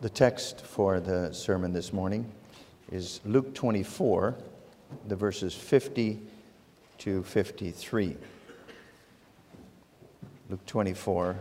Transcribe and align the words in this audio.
The 0.00 0.08
text 0.08 0.62
for 0.62 0.98
the 0.98 1.30
sermon 1.34 1.74
this 1.74 1.92
morning 1.92 2.32
is 2.90 3.20
Luke 3.26 3.54
24, 3.54 4.34
the 5.06 5.14
verses 5.14 5.54
50 5.54 6.18
to 7.00 7.22
53. 7.22 8.16
Luke 10.48 10.64
24, 10.64 11.36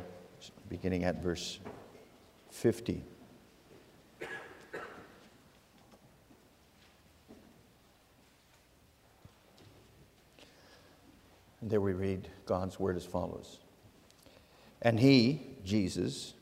beginning 0.68 1.06
at 1.06 1.24
verse 1.24 1.60
50. 2.52 3.02
And 11.62 11.70
there 11.70 11.80
we 11.80 11.94
read 11.94 12.28
God's 12.46 12.78
word 12.78 12.98
as 12.98 13.06
follows. 13.06 13.60
And 14.82 15.00
he, 15.00 15.44
Jesus, 15.64 16.34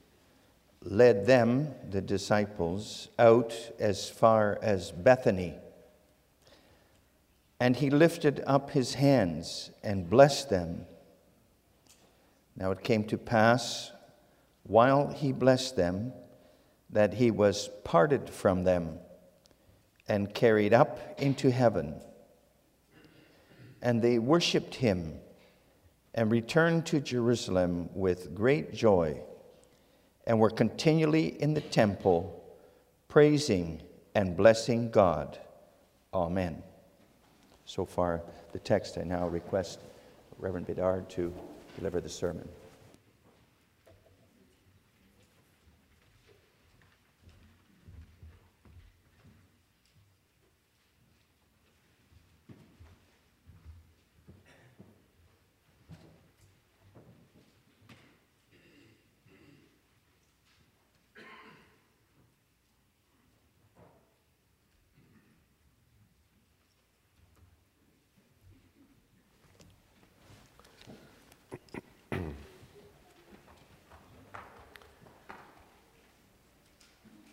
led 0.90 1.26
them, 1.26 1.74
the 1.90 2.02
disciples, 2.02 3.10
out 3.20 3.54
as 3.78 4.10
far 4.10 4.58
as 4.62 4.92
Bethany. 4.92 5.54
And 7.60 7.76
he 7.76 7.90
lifted 7.90 8.42
up 8.48 8.72
his 8.72 8.94
hands 8.94 9.72
and 9.84 10.10
blessed 10.10 10.50
them. 10.50 10.86
Now 12.56 12.72
it 12.72 12.84
came 12.84 13.04
to 13.06 13.18
pass, 13.18 13.92
while 14.64 15.10
he 15.10 15.34
blessed 15.34 15.76
them, 15.76 16.14
that 16.90 17.16
he 17.16 17.32
was 17.32 17.70
parted 17.84 18.30
from 18.30 18.64
them 18.64 19.00
and 20.08 20.34
carried 20.34 20.74
up 20.74 21.20
into 21.20 21.52
heaven. 21.52 22.00
And 23.82 24.02
they 24.02 24.20
worshiped 24.20 24.76
him 24.76 25.16
and 26.14 26.32
returned 26.32 26.86
to 26.88 27.02
Jerusalem 27.02 27.90
with 27.94 28.34
great 28.34 28.74
joy 28.74 29.22
and 30.28 30.40
were 30.40 30.50
continually 30.50 31.42
in 31.42 31.54
the 31.54 31.62
temple 31.62 32.44
praising 33.08 33.82
and 34.14 34.38
blessing 34.38 34.92
God. 34.92 35.40
Amen. 36.14 36.62
So 37.66 37.86
far, 37.86 38.22
the 38.52 38.60
text. 38.60 38.98
I 38.98 39.04
now 39.04 39.28
request 39.28 39.80
Reverend 40.38 40.68
Bedard 40.68 41.10
to 41.12 41.34
deliver 41.78 42.02
the 42.02 42.10
sermon. 42.10 42.48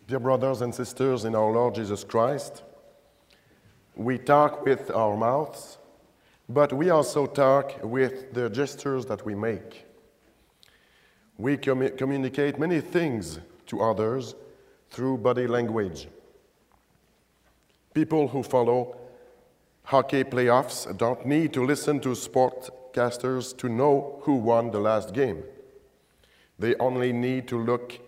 Dear 0.07 0.19
brothers 0.19 0.61
and 0.61 0.73
sisters 0.73 1.25
in 1.25 1.33
our 1.33 1.49
Lord 1.49 1.73
Jesus 1.73 2.03
Christ, 2.03 2.61
we 3.95 4.19
talk 4.19 4.63
with 4.63 4.91
our 4.91 5.17
mouths, 5.17 5.79
but 6.47 6.71
we 6.71 6.91
also 6.91 7.25
talk 7.25 7.79
with 7.81 8.31
the 8.31 8.47
gestures 8.51 9.07
that 9.07 9.25
we 9.25 9.33
make. 9.33 9.87
We 11.39 11.57
commu- 11.57 11.97
communicate 11.97 12.59
many 12.59 12.81
things 12.81 13.39
to 13.65 13.81
others 13.81 14.35
through 14.91 15.17
body 15.17 15.47
language. 15.47 16.07
People 17.95 18.27
who 18.27 18.43
follow 18.43 18.97
hockey 19.85 20.23
playoffs 20.23 20.95
don't 20.99 21.25
need 21.25 21.51
to 21.53 21.65
listen 21.65 21.99
to 22.01 22.09
sportcasters 22.09 23.57
to 23.57 23.69
know 23.69 24.19
who 24.21 24.35
won 24.35 24.69
the 24.69 24.79
last 24.79 25.15
game. 25.15 25.43
They 26.59 26.75
only 26.75 27.11
need 27.11 27.47
to 27.47 27.57
look 27.57 28.04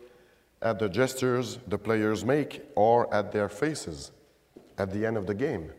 at 0.62 0.80
the 0.80 0.90
gestures 0.90 1.60
the 1.68 1.78
players 1.78 2.26
make 2.26 2.62
or 2.76 3.14
at 3.14 3.32
their 3.32 3.50
faces 3.50 4.12
at 4.78 4.92
the 4.92 5.06
end 5.06 5.18
of 5.18 5.28
the 5.28 5.34
game. 5.34 5.72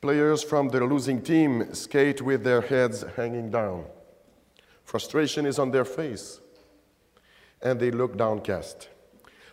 Players 0.00 0.42
from 0.42 0.68
the 0.68 0.84
losing 0.84 1.22
team 1.22 1.74
skate 1.74 2.20
with 2.22 2.44
their 2.44 2.60
heads 2.60 3.04
hanging 3.16 3.50
down. 3.50 3.84
Frustration 4.84 5.46
is 5.46 5.58
on 5.58 5.70
their 5.70 5.84
face, 5.84 6.40
and 7.60 7.80
they 7.80 7.90
look 7.90 8.16
downcast. 8.16 8.88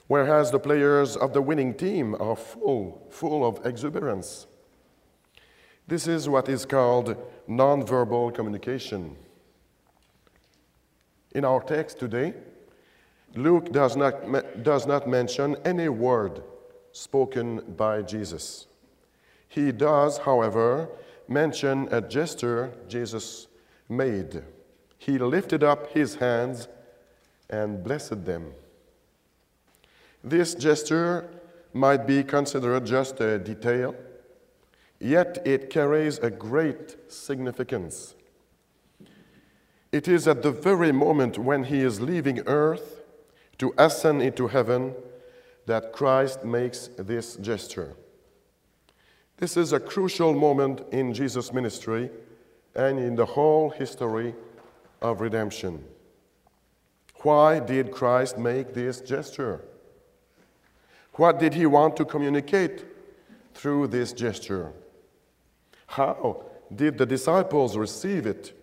Whereas 0.07 0.52
the 0.52 0.59
players 0.59 1.16
of 1.16 1.34
the 1.34 1.41
winning 1.41 1.73
team 1.73 2.13
are 2.19 2.35
full, 2.35 3.07
full 3.09 3.47
of 3.47 3.66
exuberance. 3.66 4.47
This 5.88 6.07
is 6.07 6.29
what 6.29 6.50
is 6.50 6.66
called 6.66 7.16
nonverbal 7.50 8.35
communication. 8.35 9.16
In 11.31 11.46
our 11.46 11.62
text 11.62 12.00
today, 12.00 12.34
Luke 13.35 13.71
does 13.71 13.95
not, 13.95 14.63
does 14.63 14.85
not 14.85 15.07
mention 15.07 15.55
any 15.66 15.89
word 15.89 16.44
spoken 16.91 17.61
by 17.75 18.01
Jesus. 18.03 18.67
He 19.47 19.71
does, 19.71 20.19
however, 20.19 20.89
mention 21.27 21.88
a 21.91 22.01
gesture 22.01 22.73
Jesus 22.88 23.47
made. 23.89 24.43
He 24.97 25.17
lifted 25.17 25.63
up 25.63 25.91
his 25.91 26.16
hands 26.16 26.67
and 27.49 27.83
blessed 27.83 28.25
them. 28.25 28.53
This 30.23 30.55
gesture 30.55 31.29
might 31.73 32.05
be 32.07 32.23
considered 32.23 32.85
just 32.85 33.19
a 33.19 33.39
detail, 33.39 33.95
yet 34.99 35.41
it 35.45 35.69
carries 35.69 36.19
a 36.19 36.29
great 36.29 37.11
significance. 37.11 38.16
It 39.91 40.07
is 40.07 40.27
at 40.27 40.41
the 40.41 40.51
very 40.51 40.91
moment 40.91 41.38
when 41.38 41.66
he 41.66 41.81
is 41.81 41.99
leaving 41.99 42.39
earth 42.47 43.03
to 43.58 43.74
ascend 43.78 44.22
into 44.22 44.47
heaven 44.47 44.94
that 45.66 45.94
Christ 45.94 46.44
makes 46.44 46.90
this 46.97 47.36
gesture. 47.38 47.96
This 49.38 49.58
is 49.58 49.74
a 49.74 49.80
crucial 49.80 50.34
moment 50.34 50.81
in 50.91 51.14
Jesus' 51.14 51.53
ministry 51.53 52.09
and 52.75 53.00
in 53.00 53.16
the 53.16 53.25
whole 53.25 53.69
history 53.69 54.34
of 55.02 55.22
redemption. 55.22 55.84
Why 57.22 57.59
did 57.59 57.91
Christ 57.91 58.38
make 58.38 58.74
this 58.74 59.02
gesture? 59.02 59.62
What 61.14 61.40
did 61.40 61.53
he 61.53 61.66
want 61.66 61.96
to 61.97 62.06
communicate 62.06 62.85
through 63.53 63.88
this 63.88 64.14
gesture? 64.14 64.74
How 65.85 66.44
did 66.75 66.97
the 66.97 67.06
disciples 67.06 67.78
receive 67.78 68.25
it? 68.25 68.59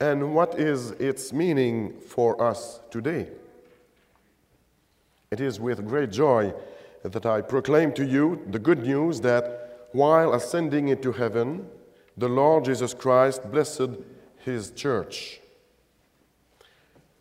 And 0.00 0.34
what 0.34 0.58
is 0.58 0.90
its 0.92 1.32
meaning 1.32 2.00
for 2.00 2.42
us 2.42 2.80
today? 2.90 3.28
It 5.34 5.40
is 5.40 5.58
with 5.58 5.84
great 5.84 6.12
joy 6.12 6.54
that 7.02 7.26
I 7.26 7.40
proclaim 7.40 7.92
to 7.94 8.06
you 8.06 8.40
the 8.52 8.58
good 8.60 8.84
news 8.84 9.20
that 9.22 9.88
while 9.90 10.32
ascending 10.32 10.86
into 10.90 11.10
heaven, 11.10 11.66
the 12.16 12.28
Lord 12.28 12.66
Jesus 12.66 12.94
Christ 12.94 13.50
blessed 13.50 13.98
his 14.44 14.70
church. 14.70 15.40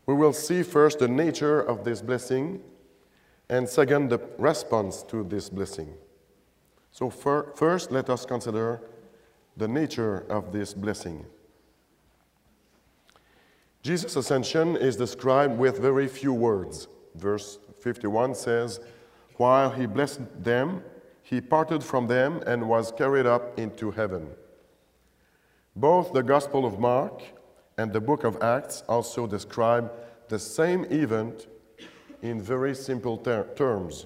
We 0.06 0.14
will 0.14 0.32
see 0.32 0.62
first 0.62 1.00
the 1.00 1.08
nature 1.08 1.60
of 1.60 1.84
this 1.84 2.04
blessing, 2.04 2.62
and 3.50 3.68
second, 3.68 4.12
the 4.12 4.22
response 4.38 5.02
to 5.10 5.24
this 5.24 5.50
blessing. 5.50 5.92
So, 6.92 7.10
first, 7.10 7.92
let 7.92 8.12
us 8.12 8.28
consider 8.28 8.80
the 9.58 9.68
nature 9.68 10.24
of 10.30 10.54
this 10.54 10.76
blessing. 10.76 11.26
Jesus' 13.82 14.16
ascension 14.16 14.78
is 14.78 14.98
described 14.98 15.58
with 15.58 15.80
very 15.80 16.08
few 16.08 16.32
words. 16.32 16.88
Verse 17.16 17.60
51 17.84 18.36
says, 18.36 18.80
While 19.36 19.72
he 19.72 19.86
blessed 19.86 20.44
them, 20.44 20.84
he 21.22 21.42
parted 21.42 21.84
from 21.84 22.08
them 22.08 22.42
and 22.48 22.70
was 22.70 22.92
carried 22.92 23.26
up 23.26 23.60
into 23.60 23.92
heaven. 23.92 24.30
Both 25.76 26.14
the 26.14 26.24
Gospel 26.24 26.66
of 26.66 26.80
Mark 26.80 27.22
and 27.78 27.92
the 27.92 28.00
book 28.00 28.24
of 28.24 28.42
Acts 28.42 28.84
also 28.88 29.28
describe 29.28 29.92
the 30.30 30.40
same 30.40 30.86
event 30.86 31.48
in 32.22 32.42
very 32.42 32.74
simple 32.74 33.18
ter- 33.18 33.48
terms. 33.56 34.06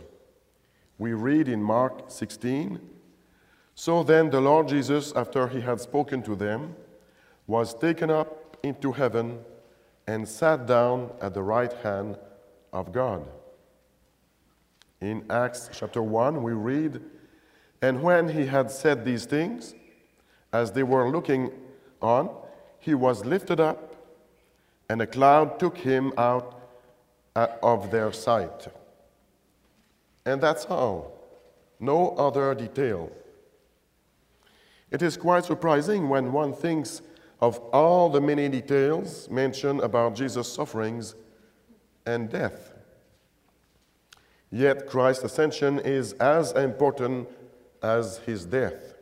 We 0.97 1.13
read 1.13 1.47
in 1.47 1.61
Mark 1.61 2.09
16 2.09 2.79
So 3.75 4.01
then 4.03 4.31
the 4.31 4.41
Lord 4.41 4.69
Jesus, 4.69 5.13
after 5.15 5.47
he 5.47 5.61
had 5.61 5.79
spoken 5.79 6.23
to 6.23 6.35
them, 6.35 6.75
was 7.45 7.73
taken 7.75 8.09
up 8.09 8.57
into 8.63 8.91
heaven 8.91 9.39
and 10.07 10.27
sat 10.27 10.65
down 10.65 11.11
at 11.21 11.33
the 11.33 11.43
right 11.43 11.73
hand 11.83 12.17
of 12.73 12.91
God. 12.91 13.27
In 15.01 15.25
Acts 15.29 15.69
chapter 15.71 16.01
1, 16.01 16.41
we 16.41 16.53
read, 16.53 17.01
And 17.81 18.01
when 18.01 18.29
he 18.29 18.45
had 18.47 18.71
said 18.71 19.05
these 19.05 19.25
things, 19.25 19.75
as 20.51 20.71
they 20.71 20.83
were 20.83 21.09
looking 21.09 21.51
on, 22.01 22.29
he 22.79 22.95
was 22.95 23.25
lifted 23.25 23.59
up, 23.59 23.95
and 24.89 25.01
a 25.01 25.07
cloud 25.07 25.59
took 25.59 25.77
him 25.77 26.13
out 26.17 26.69
uh, 27.35 27.47
of 27.61 27.91
their 27.91 28.11
sight. 28.11 28.67
And 30.25 30.41
that's 30.41 30.65
all. 30.65 31.13
No 31.79 32.11
other 32.11 32.55
detail. 32.55 33.11
It 34.89 35.01
is 35.01 35.17
quite 35.17 35.45
surprising 35.45 36.09
when 36.09 36.31
one 36.31 36.53
thinks 36.53 37.01
of 37.39 37.59
all 37.71 38.09
the 38.09 38.21
many 38.21 38.49
details 38.49 39.29
mentioned 39.29 39.81
about 39.81 40.15
Jesus' 40.15 40.51
sufferings 40.51 41.13
and 42.05 42.29
death. 42.29 42.76
Yet 44.51 44.87
Christ's 44.87 45.25
ascension 45.25 45.79
is 45.79 46.13
as 46.13 46.51
important 46.53 47.27
as 47.81 48.19
his 48.19 48.45
death. 48.45 48.95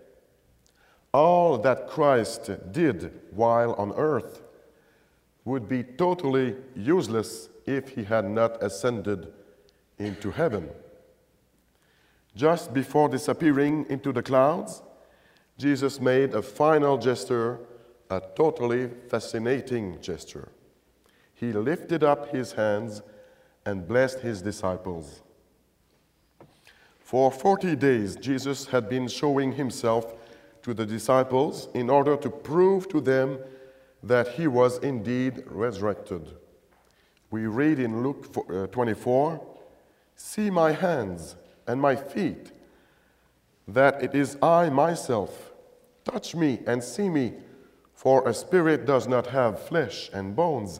All 1.13 1.57
that 1.59 1.87
Christ 1.87 2.49
did 2.71 3.11
while 3.31 3.73
on 3.73 3.93
earth 3.93 4.41
would 5.45 5.69
be 5.69 5.83
totally 5.83 6.55
useless 6.75 7.49
if 7.65 7.89
he 7.89 8.03
had 8.03 8.25
not 8.25 8.61
ascended 8.61 9.31
into 9.97 10.31
heaven. 10.31 10.69
Just 12.35 12.73
before 12.73 13.07
disappearing 13.07 13.85
into 13.89 14.11
the 14.11 14.21
clouds, 14.21 14.81
Jesus 15.57 16.01
made 16.01 16.33
a 16.33 16.41
final 16.41 16.97
gesture, 16.97 17.59
a 18.09 18.21
totally 18.35 18.89
fascinating 19.07 20.01
gesture. 20.01 20.49
He 21.33 21.53
lifted 21.53 22.03
up 22.03 22.29
his 22.29 22.51
hands 22.53 23.01
and 23.65 23.87
blessed 23.87 24.19
his 24.19 24.41
disciples. 24.41 25.21
For 27.05 27.31
40 27.31 27.75
days, 27.75 28.15
Jesus 28.15 28.65
had 28.65 28.89
been 28.89 29.07
showing 29.07 29.51
himself 29.51 30.15
to 30.63 30.73
the 30.73 30.87
disciples 30.87 31.69
in 31.75 31.87
order 31.87 32.17
to 32.17 32.29
prove 32.31 32.89
to 32.89 32.99
them 32.99 33.37
that 34.01 34.29
he 34.29 34.47
was 34.47 34.79
indeed 34.79 35.43
resurrected. 35.45 36.33
We 37.29 37.45
read 37.45 37.77
in 37.77 38.01
Luke 38.01 38.35
uh, 38.49 38.65
24 38.65 39.39
See 40.15 40.49
my 40.49 40.71
hands 40.71 41.35
and 41.67 41.79
my 41.79 41.95
feet, 41.95 42.51
that 43.67 44.01
it 44.01 44.15
is 44.15 44.35
I 44.41 44.69
myself. 44.69 45.51
Touch 46.05 46.33
me 46.33 46.61
and 46.65 46.83
see 46.83 47.09
me, 47.09 47.33
for 47.93 48.27
a 48.27 48.33
spirit 48.33 48.87
does 48.87 49.07
not 49.07 49.27
have 49.27 49.61
flesh 49.61 50.09
and 50.11 50.35
bones, 50.35 50.79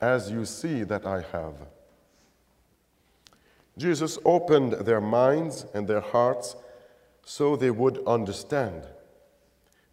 as 0.00 0.30
you 0.30 0.44
see 0.44 0.84
that 0.84 1.04
I 1.04 1.24
have. 1.32 1.54
Jesus 3.76 4.18
opened 4.24 4.72
their 4.72 5.00
minds 5.00 5.66
and 5.74 5.88
their 5.88 6.00
hearts 6.00 6.56
so 7.24 7.56
they 7.56 7.70
would 7.70 8.06
understand. 8.06 8.86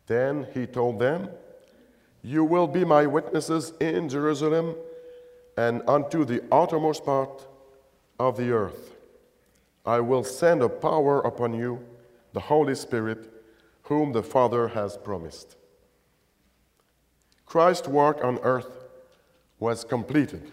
Then 0.07 0.47
he 0.53 0.67
told 0.67 0.99
them, 0.99 1.29
You 2.21 2.43
will 2.43 2.67
be 2.67 2.85
my 2.85 3.05
witnesses 3.05 3.73
in 3.79 4.09
Jerusalem 4.09 4.75
and 5.57 5.81
unto 5.87 6.25
the 6.25 6.43
outermost 6.51 7.05
part 7.05 7.47
of 8.19 8.37
the 8.37 8.51
earth. 8.51 8.95
I 9.85 9.99
will 9.99 10.23
send 10.23 10.61
a 10.61 10.69
power 10.69 11.21
upon 11.21 11.53
you, 11.53 11.83
the 12.33 12.39
Holy 12.39 12.75
Spirit, 12.75 13.29
whom 13.83 14.11
the 14.13 14.23
Father 14.23 14.67
has 14.69 14.95
promised. 14.97 15.55
Christ's 17.45 17.87
work 17.87 18.23
on 18.23 18.37
earth 18.43 18.87
was 19.59 19.83
completed. 19.83 20.51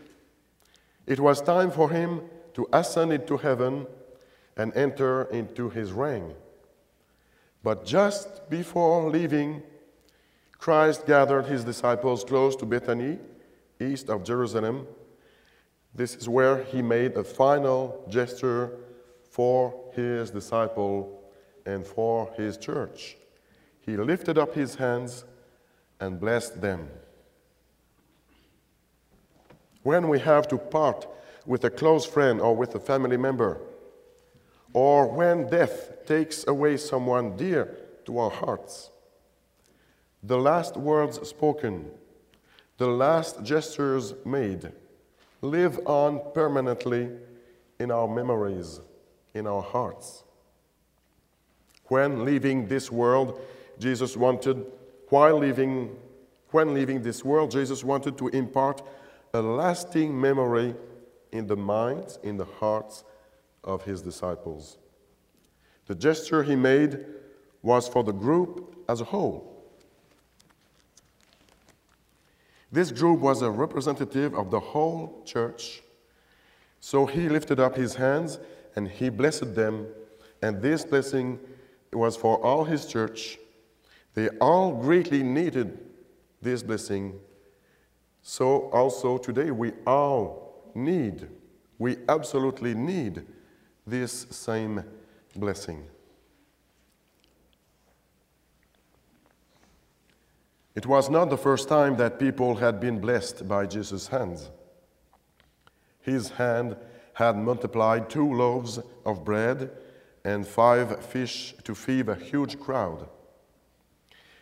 It 1.07 1.21
was 1.21 1.41
time 1.41 1.71
for 1.71 1.91
him 1.91 2.23
to 2.59 2.69
ascend 2.73 3.13
into 3.13 3.37
heaven 3.37 3.87
and 4.57 4.77
enter 4.77 5.23
into 5.31 5.71
his 5.71 5.93
reign. 5.93 6.35
But 7.63 7.87
just 7.87 8.51
before 8.51 9.09
leaving, 9.09 9.63
Christ 10.59 11.07
gathered 11.07 11.47
his 11.47 11.63
disciples 11.63 12.25
close 12.25 12.57
to 12.57 12.67
Bethany, 12.67 13.21
east 13.81 14.11
of 14.11 14.25
Jerusalem. 14.25 14.89
This 15.95 16.17
is 16.17 16.29
where 16.29 16.65
he 16.65 16.83
made 16.83 17.17
a 17.17 17.23
final 17.23 18.05
gesture 18.09 18.73
for 19.31 19.73
his 19.95 20.33
disciple 20.33 21.23
and 21.65 21.87
for 21.87 22.29
his 22.37 22.57
church. 22.57 23.19
He 23.83 23.97
lifted 23.97 24.37
up 24.37 24.53
his 24.53 24.75
hands 24.75 25.25
and 26.01 26.19
blessed 26.19 26.61
them. 26.61 26.89
When 29.85 30.09
we 30.09 30.19
have 30.19 30.49
to 30.49 30.59
part 30.59 31.07
with 31.49 31.65
a 31.65 31.71
close 31.71 32.05
friend 32.05 32.43
or 32.43 32.55
with 32.55 32.75
a 32.75 32.79
family 32.79 33.17
member, 33.17 33.59
or 34.75 35.09
when 35.09 35.49
death 35.49 36.05
takes 36.05 36.47
away 36.47 36.77
someone 36.77 37.35
dear 37.39 37.75
to 38.05 38.19
our 38.19 38.31
hearts, 38.31 38.91
the 40.23 40.37
last 40.37 40.77
words 40.77 41.27
spoken, 41.27 41.91
the 42.77 42.87
last 42.87 43.43
gestures 43.43 44.13
made, 44.27 44.71
live 45.41 45.81
on 45.87 46.21
permanently 46.35 47.09
in 47.79 47.91
our 47.91 48.07
memories 48.07 48.81
in 49.33 49.47
our 49.47 49.63
hearts. 49.63 50.25
When 51.87 52.27
leaving 52.27 52.69
this 52.69 52.93
world, 52.93 53.41
Jesus 53.79 54.19
wanted, 54.19 54.67
while 55.09 55.39
leaving, 55.39 55.97
when 56.51 56.75
leaving 56.75 57.01
this 57.01 57.25
world, 57.25 57.51
Jesus 57.51 57.83
wanted 57.83 58.19
to 58.19 58.29
impart 58.29 58.83
a 59.33 59.41
lasting 59.41 60.21
memory 60.21 60.75
in 61.33 61.47
the 61.47 61.57
minds, 61.57 62.19
in 62.23 62.37
the 62.37 62.45
hearts 62.45 63.05
of 63.65 63.83
his 63.85 64.03
disciples. 64.03 64.79
The 65.87 65.95
gesture 65.95 66.43
he 66.43 66.57
made 66.57 67.05
was 67.63 67.89
for 67.89 68.05
the 68.05 68.13
group 68.13 68.85
as 68.89 69.01
a 69.01 69.05
whole. 69.05 69.59
This 72.71 72.93
group 72.93 73.21
was 73.21 73.43
a 73.43 73.51
representative 73.51 74.35
of 74.35 74.51
the 74.51 74.61
whole 74.61 75.23
church. 75.25 75.83
So 76.81 77.07
he 77.07 77.29
lifted 77.29 77.59
up 77.59 77.75
his 77.75 77.95
hands 77.95 78.39
and 78.77 78.89
he 78.89 79.09
blessed 79.09 79.55
them. 79.55 79.87
And 80.43 80.61
this 80.63 80.85
blessing 80.85 81.39
was 81.93 82.17
for 82.17 82.37
all 82.45 82.65
his 82.65 82.87
church. 82.87 83.39
They 84.15 84.29
all 84.41 84.73
greatly 84.83 85.23
needed 85.23 85.79
this 86.43 86.63
blessing. 86.63 87.19
So 88.23 88.71
also 88.71 89.17
today 89.19 89.51
we 89.51 89.73
all 89.87 90.48
need, 90.79 91.29
we 91.79 91.99
absolutely 92.09 92.75
need 92.75 93.27
this 93.87 94.27
same 94.31 94.85
blessing. 95.37 95.87
It 100.75 100.87
was 100.87 101.11
not 101.11 101.29
the 101.29 101.37
first 101.37 101.69
time 101.69 101.97
that 101.97 102.21
people 102.21 102.55
had 102.55 102.79
been 102.79 103.01
blessed 103.01 103.49
by 103.49 103.67
Jesus' 103.67 104.07
hands. 104.07 104.51
His 106.01 106.31
hand 106.31 106.77
had 107.15 107.37
multiplied 107.37 108.09
two 108.09 108.33
loaves 108.33 108.79
of 109.05 109.25
bread 109.25 109.71
and 110.25 110.47
five 110.47 111.05
fish 111.05 111.55
to 111.65 111.75
feed 111.75 112.09
a 112.09 112.15
huge 112.15 112.61
crowd. 112.61 113.09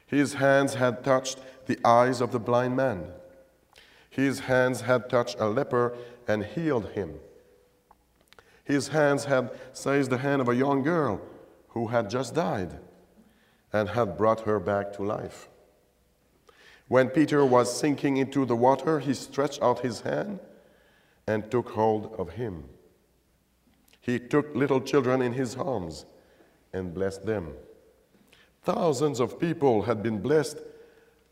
His 0.06 0.34
hands 0.34 0.74
had 0.74 1.02
touched 1.02 1.38
the 1.66 1.78
eyes 1.84 2.20
of 2.20 2.32
the 2.32 2.38
blind 2.38 2.76
man. 2.76 3.06
His 4.10 4.40
hands 4.40 4.82
had 4.82 5.08
touched 5.08 5.36
a 5.40 5.48
leper 5.48 5.96
and 6.28 6.44
healed 6.44 6.90
him. 6.90 7.14
His 8.64 8.88
hands 8.88 9.24
had 9.24 9.50
seized 9.72 10.10
the 10.10 10.18
hand 10.18 10.40
of 10.40 10.48
a 10.48 10.56
young 10.56 10.82
girl 10.82 11.20
who 11.68 11.88
had 11.88 12.10
just 12.10 12.34
died 12.34 12.78
and 13.72 13.88
had 13.90 14.16
brought 14.16 14.40
her 14.40 14.58
back 14.58 14.92
to 14.94 15.02
life. 15.02 15.48
When 16.88 17.08
Peter 17.08 17.44
was 17.44 17.78
sinking 17.78 18.16
into 18.16 18.44
the 18.44 18.56
water, 18.56 19.00
he 19.00 19.14
stretched 19.14 19.62
out 19.62 19.80
his 19.80 20.00
hand 20.02 20.40
and 21.26 21.50
took 21.50 21.70
hold 21.70 22.14
of 22.18 22.30
him. 22.30 22.64
He 24.00 24.18
took 24.18 24.54
little 24.54 24.80
children 24.80 25.20
in 25.20 25.32
his 25.32 25.56
arms 25.56 26.06
and 26.72 26.94
blessed 26.94 27.26
them. 27.26 27.54
Thousands 28.62 29.20
of 29.20 29.38
people 29.38 29.82
had 29.82 30.02
been 30.02 30.20
blessed 30.20 30.58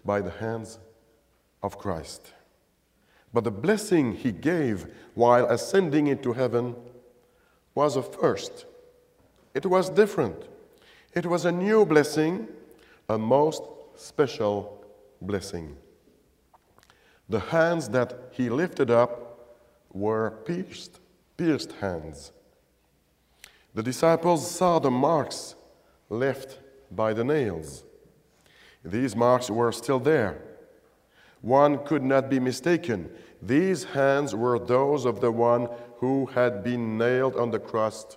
by 0.04 0.20
the 0.20 0.30
hands 0.30 0.78
of 1.62 1.78
Christ. 1.78 2.32
But 3.34 3.42
the 3.42 3.50
blessing 3.50 4.12
he 4.12 4.30
gave 4.30 4.86
while 5.14 5.46
ascending 5.46 6.06
into 6.06 6.32
heaven 6.32 6.76
was 7.74 7.96
a 7.96 8.02
first. 8.02 8.64
It 9.52 9.66
was 9.66 9.90
different. 9.90 10.36
It 11.12 11.26
was 11.26 11.44
a 11.44 11.50
new 11.50 11.84
blessing, 11.84 12.46
a 13.08 13.18
most 13.18 13.64
special 13.96 14.84
blessing. 15.20 15.76
The 17.28 17.40
hands 17.40 17.88
that 17.88 18.16
he 18.30 18.48
lifted 18.48 18.88
up 18.88 19.56
were 19.92 20.30
pierced, 20.46 21.00
pierced 21.36 21.72
hands. 21.72 22.30
The 23.74 23.82
disciples 23.82 24.48
saw 24.48 24.78
the 24.78 24.92
marks 24.92 25.56
left 26.08 26.60
by 26.88 27.12
the 27.12 27.24
nails. 27.24 27.82
These 28.84 29.16
marks 29.16 29.50
were 29.50 29.72
still 29.72 29.98
there. 29.98 30.40
One 31.40 31.84
could 31.84 32.02
not 32.02 32.30
be 32.30 32.40
mistaken. 32.40 33.10
These 33.46 33.84
hands 33.84 34.34
were 34.34 34.58
those 34.58 35.04
of 35.04 35.20
the 35.20 35.30
one 35.30 35.68
who 35.98 36.26
had 36.26 36.64
been 36.64 36.96
nailed 36.96 37.36
on 37.36 37.50
the 37.50 37.58
cross 37.58 38.16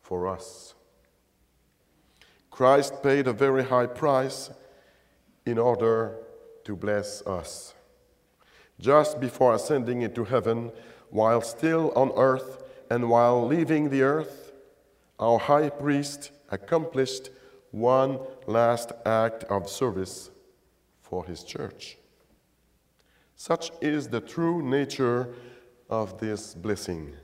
for 0.00 0.26
us. 0.26 0.74
Christ 2.50 3.00
paid 3.00 3.28
a 3.28 3.32
very 3.32 3.62
high 3.62 3.86
price 3.86 4.50
in 5.44 5.56
order 5.56 6.16
to 6.64 6.74
bless 6.74 7.22
us. 7.26 7.74
Just 8.80 9.20
before 9.20 9.54
ascending 9.54 10.02
into 10.02 10.24
heaven, 10.24 10.72
while 11.10 11.42
still 11.42 11.92
on 11.94 12.10
earth 12.16 12.64
and 12.90 13.08
while 13.08 13.46
leaving 13.46 13.90
the 13.90 14.02
earth, 14.02 14.52
our 15.20 15.38
high 15.38 15.68
priest 15.68 16.32
accomplished 16.50 17.30
one 17.70 18.18
last 18.48 18.90
act 19.04 19.44
of 19.44 19.68
service 19.68 20.30
for 21.02 21.24
his 21.24 21.44
church. 21.44 21.98
Such 23.36 23.70
is 23.82 24.08
the 24.08 24.20
true 24.20 24.62
nature 24.62 25.28
of 25.90 26.18
this 26.18 26.54
blessing. 26.54 27.14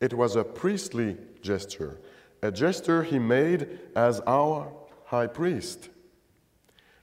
It 0.00 0.14
was 0.14 0.36
a 0.36 0.42
priestly 0.42 1.18
gesture, 1.42 2.00
a 2.42 2.50
gesture 2.50 3.02
he 3.02 3.18
made 3.18 3.78
as 3.94 4.20
our 4.26 4.72
high 5.04 5.26
priest. 5.26 5.90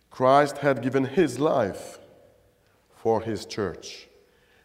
Christ 0.10 0.58
had 0.58 0.82
given 0.82 1.06
his 1.06 1.40
life 1.40 2.00
for 2.96 3.22
his 3.22 3.46
church, 3.46 4.10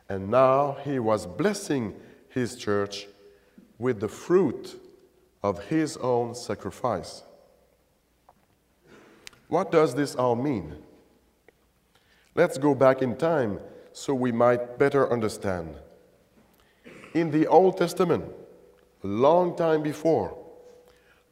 and 0.08 0.30
now 0.30 0.78
he 0.82 0.98
was 0.98 1.26
blessing 1.26 1.94
his 2.30 2.56
church 2.56 3.06
with 3.78 4.00
the 4.00 4.08
fruit 4.08 4.80
of 5.42 5.64
his 5.64 5.98
own 5.98 6.34
sacrifice. 6.34 7.22
What 9.48 9.70
does 9.70 9.94
this 9.94 10.14
all 10.14 10.34
mean? 10.34 10.76
Let's 12.35 12.59
go 12.59 12.75
back 12.75 13.00
in 13.00 13.17
time 13.17 13.61
so 13.93 14.12
we 14.12 14.33
might 14.33 14.79
better 14.79 15.11
understand. 15.12 15.76
In 17.14 17.31
the 17.31 17.47
Old 17.47 17.76
Testament, 17.76 18.25
a 19.05 19.07
long 19.07 19.57
time 19.57 19.83
before, 19.83 20.37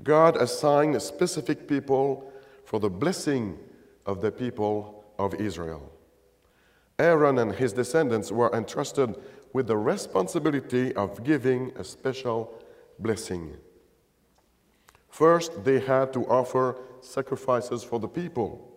God 0.02 0.36
assigned 0.36 1.00
specific 1.02 1.66
people 1.66 2.32
for 2.64 2.78
the 2.78 2.88
blessing 2.88 3.58
of 4.06 4.20
the 4.20 4.30
people 4.30 5.04
of 5.18 5.34
Israel. 5.34 5.92
Aaron 6.98 7.38
and 7.38 7.52
his 7.52 7.72
descendants 7.72 8.30
were 8.30 8.54
entrusted 8.54 9.16
with 9.52 9.66
the 9.66 9.76
responsibility 9.76 10.94
of 10.94 11.24
giving 11.24 11.72
a 11.76 11.82
special 11.82 12.54
blessing. 12.98 13.56
First, 15.08 15.64
they 15.64 15.80
had 15.80 16.12
to 16.12 16.24
offer 16.26 16.76
sacrifices 17.00 17.82
for 17.82 17.98
the 17.98 18.08
people. 18.08 18.68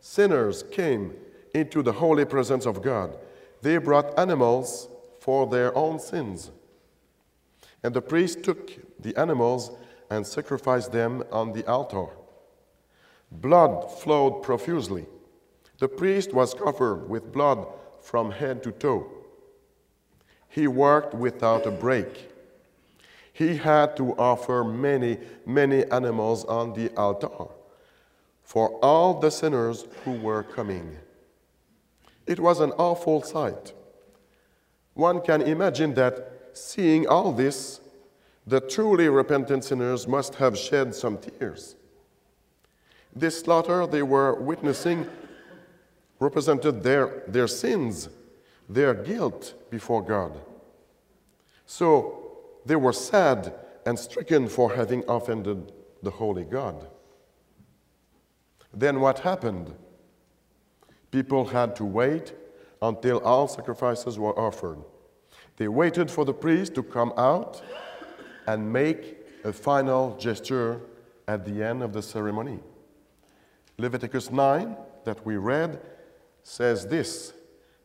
Sinners 0.00 0.64
came 0.70 1.14
into 1.60 1.82
the 1.82 1.92
holy 1.92 2.24
presence 2.24 2.66
of 2.66 2.82
God. 2.82 3.16
They 3.62 3.78
brought 3.78 4.18
animals 4.18 4.88
for 5.20 5.46
their 5.46 5.76
own 5.76 5.98
sins. 5.98 6.50
And 7.82 7.94
the 7.94 8.02
priest 8.02 8.42
took 8.42 8.70
the 9.00 9.16
animals 9.16 9.70
and 10.10 10.26
sacrificed 10.26 10.92
them 10.92 11.22
on 11.30 11.52
the 11.52 11.66
altar. 11.66 12.06
Blood 13.30 13.90
flowed 14.00 14.42
profusely. 14.42 15.06
The 15.78 15.88
priest 15.88 16.32
was 16.32 16.54
covered 16.54 17.08
with 17.08 17.32
blood 17.32 17.66
from 18.00 18.30
head 18.30 18.62
to 18.62 18.72
toe. 18.72 19.10
He 20.48 20.66
worked 20.66 21.14
without 21.14 21.66
a 21.66 21.70
break. 21.70 22.32
He 23.32 23.56
had 23.56 23.96
to 23.98 24.14
offer 24.16 24.64
many, 24.64 25.18
many 25.46 25.84
animals 25.90 26.44
on 26.46 26.72
the 26.72 26.90
altar 26.96 27.48
for 28.42 28.70
all 28.82 29.20
the 29.20 29.30
sinners 29.30 29.84
who 30.04 30.12
were 30.12 30.42
coming. 30.42 30.96
It 32.28 32.38
was 32.38 32.60
an 32.60 32.72
awful 32.72 33.22
sight. 33.22 33.72
One 34.92 35.22
can 35.22 35.40
imagine 35.40 35.94
that 35.94 36.50
seeing 36.52 37.06
all 37.08 37.32
this, 37.32 37.80
the 38.46 38.60
truly 38.60 39.08
repentant 39.08 39.64
sinners 39.64 40.06
must 40.06 40.34
have 40.34 40.56
shed 40.58 40.94
some 40.94 41.16
tears. 41.16 41.74
This 43.16 43.40
slaughter 43.40 43.86
they 43.86 44.02
were 44.02 44.34
witnessing 44.34 45.08
represented 46.20 46.82
their, 46.82 47.22
their 47.28 47.48
sins, 47.48 48.10
their 48.68 48.92
guilt 48.92 49.54
before 49.70 50.02
God. 50.02 50.38
So 51.64 52.36
they 52.66 52.76
were 52.76 52.92
sad 52.92 53.54
and 53.86 53.98
stricken 53.98 54.48
for 54.48 54.74
having 54.74 55.02
offended 55.08 55.72
the 56.02 56.10
Holy 56.10 56.44
God. 56.44 56.88
Then 58.74 59.00
what 59.00 59.20
happened? 59.20 59.74
People 61.10 61.46
had 61.46 61.74
to 61.76 61.84
wait 61.84 62.34
until 62.82 63.18
all 63.18 63.48
sacrifices 63.48 64.18
were 64.18 64.38
offered. 64.38 64.78
They 65.56 65.68
waited 65.68 66.10
for 66.10 66.24
the 66.24 66.34
priest 66.34 66.74
to 66.76 66.82
come 66.82 67.12
out 67.16 67.62
and 68.46 68.72
make 68.72 69.18
a 69.44 69.52
final 69.52 70.16
gesture 70.16 70.80
at 71.26 71.44
the 71.44 71.62
end 71.62 71.82
of 71.82 71.92
the 71.92 72.02
ceremony. 72.02 72.60
Leviticus 73.76 74.30
9, 74.30 74.76
that 75.04 75.24
we 75.24 75.36
read, 75.36 75.80
says 76.42 76.86
this 76.86 77.32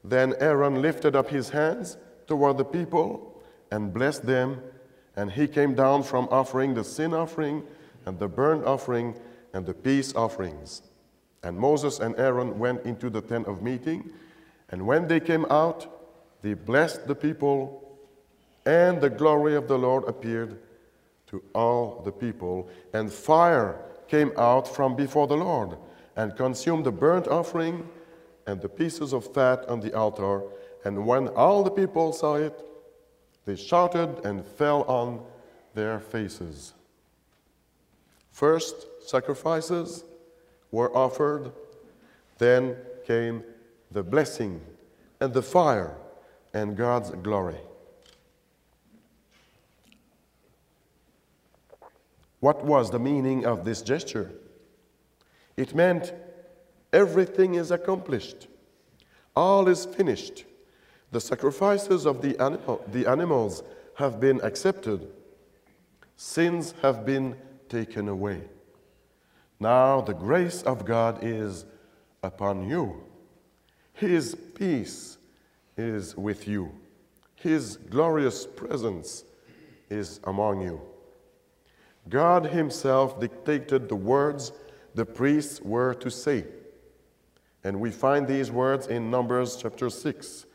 Then 0.03 0.33
Aaron 0.39 0.81
lifted 0.81 1.15
up 1.15 1.29
his 1.29 1.49
hands 1.49 1.97
toward 2.27 2.57
the 2.57 2.65
people 2.65 3.41
and 3.71 3.93
blessed 3.93 4.25
them, 4.25 4.61
and 5.15 5.31
he 5.31 5.47
came 5.47 5.73
down 5.73 6.03
from 6.03 6.27
offering 6.29 6.73
the 6.73 6.83
sin 6.83 7.13
offering 7.13 7.63
and 8.05 8.19
the 8.19 8.27
burnt 8.27 8.65
offering 8.65 9.15
and 9.53 9.65
the 9.65 9.73
peace 9.73 10.13
offerings. 10.15 10.81
And 11.43 11.57
Moses 11.57 11.99
and 11.99 12.17
Aaron 12.17 12.57
went 12.57 12.85
into 12.85 13.09
the 13.09 13.21
tent 13.21 13.47
of 13.47 13.61
meeting, 13.61 14.11
and 14.69 14.87
when 14.87 15.07
they 15.07 15.19
came 15.19 15.45
out, 15.49 15.87
they 16.41 16.53
blessed 16.53 17.07
the 17.07 17.15
people, 17.15 17.97
and 18.65 19.01
the 19.01 19.09
glory 19.09 19.55
of 19.55 19.67
the 19.67 19.77
Lord 19.77 20.05
appeared 20.07 20.57
to 21.27 21.43
all 21.53 22.01
the 22.05 22.11
people, 22.11 22.69
and 22.93 23.11
fire 23.11 23.79
came 24.07 24.31
out 24.37 24.67
from 24.67 24.95
before 24.95 25.27
the 25.27 25.35
Lord 25.35 25.77
and 26.15 26.35
consumed 26.35 26.85
the 26.85 26.91
burnt 26.91 27.27
offering 27.27 27.89
and 28.45 28.61
the 28.61 28.69
pieces 28.69 29.13
of 29.13 29.33
fat 29.33 29.65
on 29.67 29.79
the 29.79 29.93
altar. 29.93 30.43
And 30.85 31.05
when 31.05 31.29
all 31.29 31.63
the 31.63 31.71
people 31.71 32.13
saw 32.13 32.35
it, 32.35 32.63
they 33.45 33.55
shouted 33.55 34.25
and 34.25 34.45
fell 34.45 34.83
on 34.83 35.25
their 35.73 35.99
faces. 35.99 36.73
First, 38.31 38.75
sacrifices 39.05 40.03
were 40.73 40.93
offered, 40.97 41.51
then 42.39 42.75
came 43.05 43.43
the 43.91 44.01
blessing 44.01 44.59
and 45.21 45.31
the 45.31 45.41
fire 45.41 45.95
and 46.51 46.75
God's 46.75 47.11
glory. 47.11 47.59
What 52.39 52.65
was 52.65 52.89
the 52.89 52.99
meaning 52.99 53.45
of 53.45 53.63
this 53.63 53.83
gesture? 53.83 54.31
It 55.55 55.75
meant 55.75 56.11
everything 56.91 57.53
is 57.53 57.69
accomplished, 57.69 58.47
all 59.35 59.67
is 59.67 59.85
finished. 59.85 60.43
The 61.11 61.21
sacrifices 61.21 62.07
of 62.07 62.23
the, 62.23 62.37
animal, 62.41 62.83
the 62.91 63.05
animals 63.05 63.61
have 63.95 64.19
been 64.19 64.41
accepted, 64.41 65.07
sins 66.17 66.73
have 66.81 67.05
been 67.05 67.35
taken 67.69 68.07
away. 68.09 68.41
Now 69.63 70.01
the 70.01 70.13
grace 70.13 70.61
of 70.63 70.83
God 70.83 71.19
is 71.21 71.65
upon 72.21 72.67
you. 72.67 73.01
His 73.93 74.35
peace 74.35 75.17
is 75.77 76.17
with 76.17 76.49
you. 76.49 76.73
His 77.35 77.77
glorious 77.77 78.45
presence 78.45 79.23
is 79.89 80.19
among 80.25 80.63
you. 80.63 80.81
God 82.09 82.47
Himself 82.47 83.21
dictated 83.21 83.87
the 83.87 83.95
words 83.95 84.51
the 84.95 85.05
priests 85.05 85.61
were 85.61 85.93
to 85.93 86.11
say. 86.11 86.43
And 87.63 87.79
we 87.79 87.89
find 87.89 88.27
these 88.27 88.51
words 88.51 88.87
in 88.87 89.09
Numbers 89.09 89.55
chapter 89.55 89.89
6. 89.89 90.45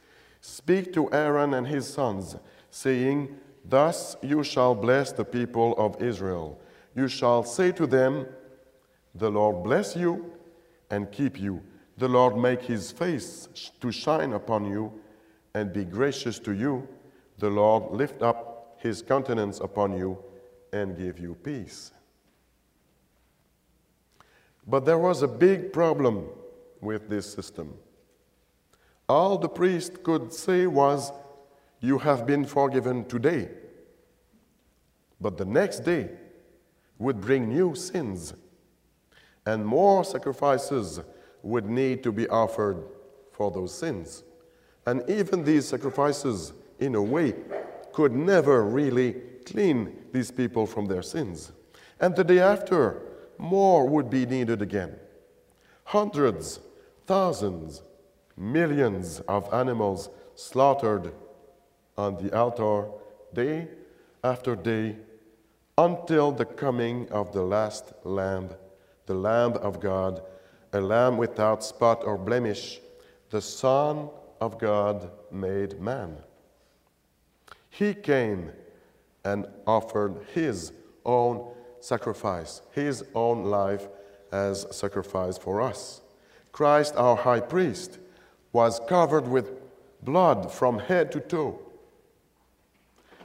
Speak 0.42 0.92
to 0.92 1.10
Aaron 1.14 1.54
and 1.54 1.66
his 1.66 1.88
sons, 1.88 2.36
saying, 2.70 3.34
Thus 3.64 4.16
you 4.22 4.44
shall 4.44 4.74
bless 4.74 5.12
the 5.12 5.24
people 5.24 5.74
of 5.78 6.02
Israel. 6.02 6.60
You 6.94 7.08
shall 7.08 7.42
say 7.42 7.72
to 7.72 7.86
them, 7.86 8.26
The 9.18 9.30
Lord 9.30 9.64
bless 9.64 9.96
you 9.96 10.32
and 10.90 11.10
keep 11.10 11.40
you. 11.40 11.62
The 11.96 12.08
Lord 12.08 12.36
make 12.36 12.62
his 12.62 12.92
face 12.92 13.48
to 13.80 13.90
shine 13.90 14.32
upon 14.32 14.64
you 14.64 14.92
and 15.54 15.72
be 15.72 15.84
gracious 15.84 16.38
to 16.40 16.52
you. 16.52 16.88
The 17.38 17.50
Lord 17.50 17.90
lift 17.90 18.22
up 18.22 18.78
his 18.78 19.02
countenance 19.02 19.58
upon 19.58 19.98
you 19.98 20.18
and 20.72 20.96
give 20.96 21.18
you 21.18 21.34
peace. 21.34 21.90
But 24.66 24.84
there 24.84 24.98
was 24.98 25.22
a 25.22 25.28
big 25.28 25.72
problem 25.72 26.28
with 26.80 27.08
this 27.08 27.32
system. 27.32 27.74
All 29.08 29.38
the 29.38 29.48
priest 29.48 30.02
could 30.02 30.32
say 30.32 30.66
was, 30.66 31.10
You 31.80 31.98
have 31.98 32.26
been 32.26 32.44
forgiven 32.44 33.06
today. 33.06 33.48
But 35.20 35.38
the 35.38 35.44
next 35.44 35.80
day 35.80 36.10
would 36.98 37.20
bring 37.20 37.48
new 37.48 37.74
sins, 37.74 38.34
and 39.48 39.64
more 39.64 40.04
sacrifices 40.04 41.00
would 41.42 41.64
need 41.64 42.02
to 42.02 42.12
be 42.12 42.28
offered 42.28 42.84
for 43.32 43.50
those 43.50 43.72
sins. 43.72 44.22
And 44.84 45.08
even 45.08 45.42
these 45.42 45.66
sacrifices, 45.66 46.52
in 46.78 46.94
a 46.94 47.02
way, 47.02 47.34
could 47.94 48.12
never 48.12 48.62
really 48.64 49.14
clean 49.46 49.96
these 50.12 50.30
people 50.30 50.66
from 50.66 50.84
their 50.84 51.00
sins. 51.00 51.52
And 51.98 52.14
the 52.14 52.24
day 52.24 52.40
after, 52.40 53.00
more 53.38 53.88
would 53.88 54.10
be 54.10 54.26
needed 54.26 54.60
again. 54.60 54.96
Hundreds, 55.84 56.60
thousands, 57.06 57.82
millions 58.36 59.20
of 59.20 59.52
animals 59.54 60.10
slaughtered 60.34 61.10
on 61.96 62.22
the 62.22 62.36
altar 62.36 62.90
day 63.32 63.68
after 64.22 64.54
day 64.54 64.96
until 65.78 66.32
the 66.32 66.44
coming 66.44 67.08
of 67.10 67.32
the 67.32 67.42
last 67.42 67.94
Lamb, 68.04 68.50
the 69.08 69.14
Lamb 69.14 69.54
of 69.54 69.80
God, 69.80 70.20
a 70.74 70.80
Lamb 70.80 71.16
without 71.16 71.64
spot 71.64 72.04
or 72.04 72.18
blemish, 72.18 72.78
the 73.30 73.40
Son 73.40 74.10
of 74.38 74.58
God 74.58 75.10
made 75.32 75.80
man. 75.80 76.18
He 77.70 77.94
came 77.94 78.52
and 79.24 79.46
offered 79.66 80.14
his 80.34 80.72
own 81.06 81.50
sacrifice, 81.80 82.60
his 82.72 83.02
own 83.14 83.44
life 83.44 83.88
as 84.30 84.66
sacrifice 84.76 85.38
for 85.38 85.62
us. 85.62 86.02
Christ, 86.52 86.94
our 86.96 87.16
high 87.16 87.40
priest, 87.40 87.98
was 88.52 88.78
covered 88.88 89.26
with 89.26 89.52
blood 90.02 90.52
from 90.52 90.78
head 90.78 91.10
to 91.12 91.20
toe. 91.20 91.58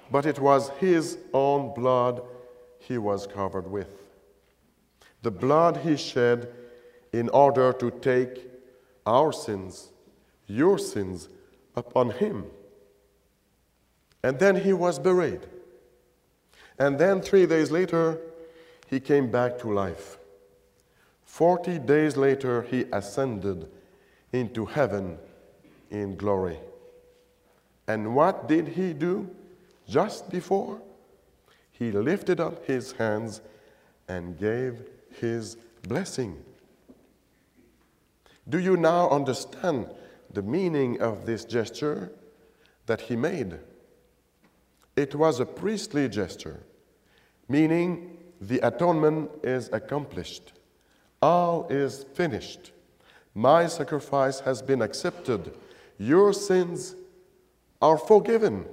But 0.09 0.25
it 0.25 0.39
was 0.39 0.69
his 0.79 1.17
own 1.33 1.73
blood 1.73 2.21
he 2.79 2.97
was 2.97 3.27
covered 3.27 3.69
with. 3.69 4.02
The 5.23 5.31
blood 5.31 5.77
he 5.77 5.97
shed 5.97 6.49
in 7.11 7.29
order 7.29 7.73
to 7.73 7.89
take 7.89 8.49
our 9.05 9.31
sins, 9.33 9.89
your 10.47 10.77
sins, 10.77 11.29
upon 11.75 12.11
him. 12.11 12.45
And 14.21 14.37
then 14.37 14.57
he 14.57 14.73
was 14.73 14.99
buried. 14.99 15.47
And 16.77 16.99
then 16.99 17.21
three 17.21 17.45
days 17.45 17.71
later, 17.71 18.19
he 18.89 18.99
came 18.99 19.31
back 19.31 19.57
to 19.59 19.73
life. 19.73 20.17
Forty 21.25 21.79
days 21.79 22.17
later, 22.17 22.61
he 22.61 22.85
ascended 22.91 23.69
into 24.31 24.65
heaven 24.65 25.17
in 25.89 26.15
glory. 26.15 26.59
And 27.87 28.15
what 28.15 28.47
did 28.47 28.67
he 28.67 28.93
do 28.93 29.29
just 29.87 30.29
before? 30.29 30.81
He 31.71 31.91
lifted 31.91 32.39
up 32.39 32.65
his 32.65 32.91
hands 32.93 33.41
and 34.07 34.37
gave 34.37 34.85
his 35.19 35.57
blessing. 35.87 36.43
Do 38.47 38.59
you 38.59 38.75
now 38.75 39.09
understand 39.09 39.87
the 40.31 40.41
meaning 40.41 41.01
of 41.01 41.25
this 41.25 41.45
gesture 41.45 42.11
that 42.85 43.01
he 43.01 43.15
made? 43.15 43.59
It 44.95 45.15
was 45.15 45.39
a 45.39 45.45
priestly 45.45 46.09
gesture, 46.09 46.61
meaning 47.47 48.17
the 48.41 48.59
atonement 48.59 49.31
is 49.43 49.69
accomplished. 49.71 50.53
All 51.21 51.67
is 51.69 52.03
finished. 52.13 52.71
My 53.33 53.67
sacrifice 53.67 54.41
has 54.41 54.61
been 54.61 54.81
accepted. 54.81 55.53
Your 55.97 56.33
sins 56.33 56.95
are 57.81 57.97
forgiven. 57.97 58.65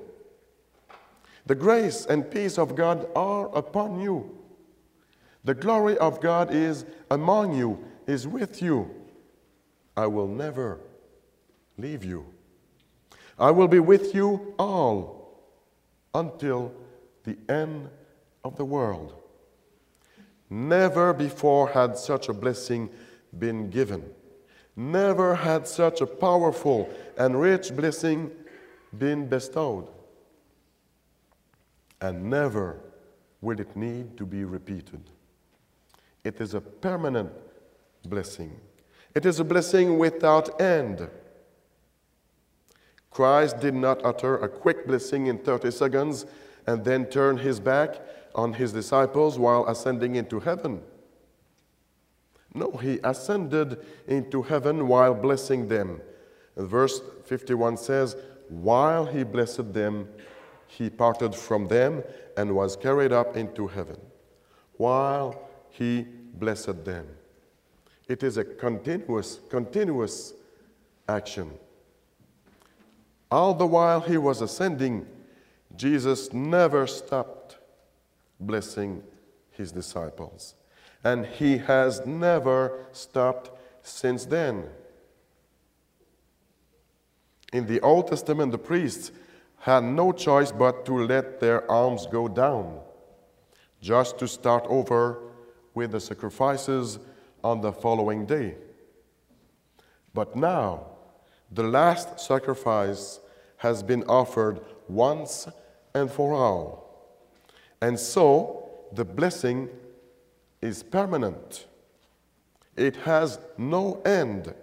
The 1.47 1.55
grace 1.55 2.07
and 2.07 2.31
peace 2.31 2.59
of 2.59 2.75
God 2.75 3.09
are 3.15 3.49
upon 3.57 4.01
you. 4.01 4.40
The 5.45 5.55
glory 5.55 5.97
of 5.99 6.21
God 6.21 6.53
is 6.53 6.85
among 7.11 7.57
you, 7.57 7.83
is 8.07 8.29
with 8.29 8.61
you. 8.61 8.91
I 9.97 10.07
will 10.07 10.29
never 10.29 10.81
leave 11.79 12.05
you. 12.05 12.27
I 13.39 13.51
will 13.51 13.69
be 13.69 13.81
with 13.81 14.15
you 14.15 14.55
all 14.59 15.41
until 16.15 16.73
the 17.25 17.37
end 17.49 17.89
of 18.45 18.57
the 18.57 18.65
world. 18.65 19.15
Never 20.51 21.13
before 21.13 21.69
had 21.69 21.97
such 21.97 22.29
a 22.29 22.35
blessing 22.35 22.91
been 23.39 23.71
given. 23.71 24.05
Never 24.77 25.35
had 25.35 25.67
such 25.67 26.01
a 26.01 26.07
powerful 26.07 26.91
and 27.17 27.41
rich 27.41 27.75
blessing 27.75 28.31
been 28.97 29.29
bestowed. 29.29 29.89
And 32.01 32.29
never 32.29 32.81
will 33.41 33.61
it 33.61 33.77
need 33.77 34.17
to 34.17 34.27
be 34.27 34.45
repeated. 34.45 35.03
It 36.25 36.41
is 36.41 36.55
a 36.55 36.61
permanent 36.61 37.33
blessing. 38.05 38.61
It 39.15 39.27
is 39.27 39.41
a 39.41 39.45
blessing 39.45 39.99
without 39.99 40.61
end. 40.61 41.09
Christ 43.11 43.59
did 43.59 43.75
not 43.75 44.05
utter 44.05 44.37
a 44.37 44.49
quick 44.49 44.87
blessing 44.87 45.27
in 45.27 45.39
30 45.39 45.71
seconds 45.71 46.27
and 46.67 46.85
then 46.85 47.07
turn 47.07 47.39
his 47.39 47.59
back 47.59 47.97
on 48.35 48.53
his 48.53 48.73
disciples 48.73 49.39
while 49.39 49.67
ascending 49.67 50.15
into 50.15 50.39
heaven. 50.41 50.83
No, 52.55 52.73
he 52.73 53.01
ascended 53.03 53.85
into 54.07 54.43
heaven 54.43 54.89
while 54.89 55.15
blessing 55.15 55.69
them. 55.69 56.01
And 56.57 56.69
verse 56.69 57.01
51 57.25 57.77
says, 57.77 58.17
While 58.49 59.07
he 59.07 59.25
blessed 59.25 59.73
them, 59.73 60.09
he 60.67 60.91
parted 60.91 61.35
from 61.35 61.69
them 61.69 62.03
and 62.37 62.55
was 62.55 62.77
carried 62.77 63.13
up 63.13 63.37
into 63.37 63.67
heaven. 63.67 63.97
While 64.77 65.50
he 65.81 66.07
blessed 66.35 66.85
them. 66.85 67.07
It 68.07 68.23
is 68.23 68.37
a 68.37 68.45
continuous, 68.45 69.41
continuous 69.49 70.35
action. 71.09 71.51
All 73.31 73.55
the 73.55 73.67
while 73.67 74.03
he 74.03 74.19
was 74.19 74.43
ascending, 74.43 75.07
Jesus 75.75 76.35
never 76.35 76.87
stopped 76.87 77.57
blessing 78.39 79.03
his 79.53 79.73
disciples. 79.73 80.55
And 81.03 81.25
he 81.25 81.57
has 81.57 82.05
never 82.05 82.85
stopped 82.93 83.51
since 83.83 84.27
then. 84.27 84.65
In 87.55 87.67
the 87.67 87.81
Old 87.81 88.09
Testament, 88.09 88.53
the 88.53 88.59
priests 88.59 89.13
had 89.61 89.83
no 89.83 90.13
choice 90.13 90.53
but 90.53 90.85
to 90.85 91.07
let 91.07 91.41
their 91.41 91.69
arms 91.71 92.07
go 92.07 92.29
down, 92.29 92.81
just 93.81 94.19
to 94.19 94.29
start 94.29 94.67
over 94.69 95.30
with 95.75 95.93
the 95.93 96.01
sacrifices 96.01 96.99
on 97.43 97.61
the 97.61 97.73
following 97.73 98.27
day. 98.27 98.57
But 100.13 100.37
now, 100.37 100.87
the 101.51 101.63
last 101.63 102.21
sacrifice 102.21 103.21
has 103.59 103.83
been 103.83 104.03
offered 104.05 104.61
once 104.89 105.49
and 105.95 106.11
for 106.11 106.33
all. 106.33 107.21
And 107.81 107.99
so 107.99 108.71
the 108.93 109.05
blessing 109.05 109.69
is 110.61 110.83
permanent, 110.83 111.67
it 112.77 112.97
has 112.97 113.39
no 113.57 114.01
end. 114.03 114.55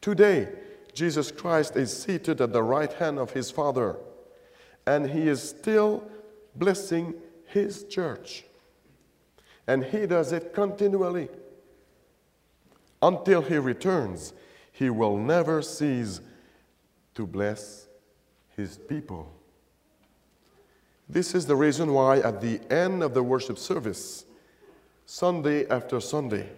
Today, 0.00 0.48
Jesus 0.92 1.30
Christ 1.30 1.76
is 1.76 1.96
seated 2.02 2.40
at 2.40 2.52
the 2.52 2.62
right 2.62 2.92
hand 2.92 3.18
of 3.18 3.32
his 3.32 3.50
Father, 3.50 3.96
and 4.86 5.10
he 5.10 5.28
is 5.28 5.42
still 5.42 6.08
blessing 6.54 7.14
his 7.46 7.84
church. 7.84 8.44
And 9.68 9.84
he 9.84 10.06
does 10.06 10.32
it 10.32 10.54
continually. 10.54 11.28
Until 13.02 13.42
he 13.42 13.58
returns, 13.58 14.32
he 14.72 14.90
will 14.90 15.16
never 15.16 15.62
cease 15.62 16.20
to 17.14 17.26
bless 17.26 17.86
his 18.56 18.78
people. 18.78 19.30
This 21.08 21.34
is 21.34 21.46
the 21.46 21.54
reason 21.54 21.92
why, 21.92 22.18
at 22.18 22.40
the 22.40 22.60
end 22.72 23.02
of 23.02 23.14
the 23.14 23.22
worship 23.22 23.58
service, 23.58 24.24
Sunday 25.06 25.66
after 25.68 26.00
Sunday, 26.00 26.48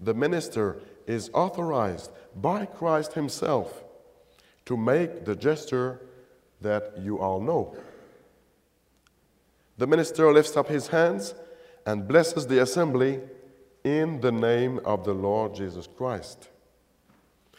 the 0.00 0.14
minister 0.14 0.80
is 1.06 1.30
authorized 1.34 2.10
by 2.36 2.66
Christ 2.66 3.14
Himself 3.14 3.84
to 4.66 4.76
make 4.76 5.24
the 5.24 5.36
gesture 5.36 6.00
that 6.60 6.94
you 6.98 7.18
all 7.18 7.40
know. 7.40 7.76
The 9.76 9.86
minister 9.86 10.32
lifts 10.32 10.56
up 10.56 10.68
his 10.68 10.88
hands 10.88 11.34
and 11.86 12.08
blesses 12.08 12.46
the 12.46 12.62
assembly 12.62 13.20
in 13.84 14.20
the 14.20 14.32
name 14.32 14.80
of 14.84 15.04
the 15.04 15.12
Lord 15.12 15.54
Jesus 15.54 15.86
Christ. 15.86 16.48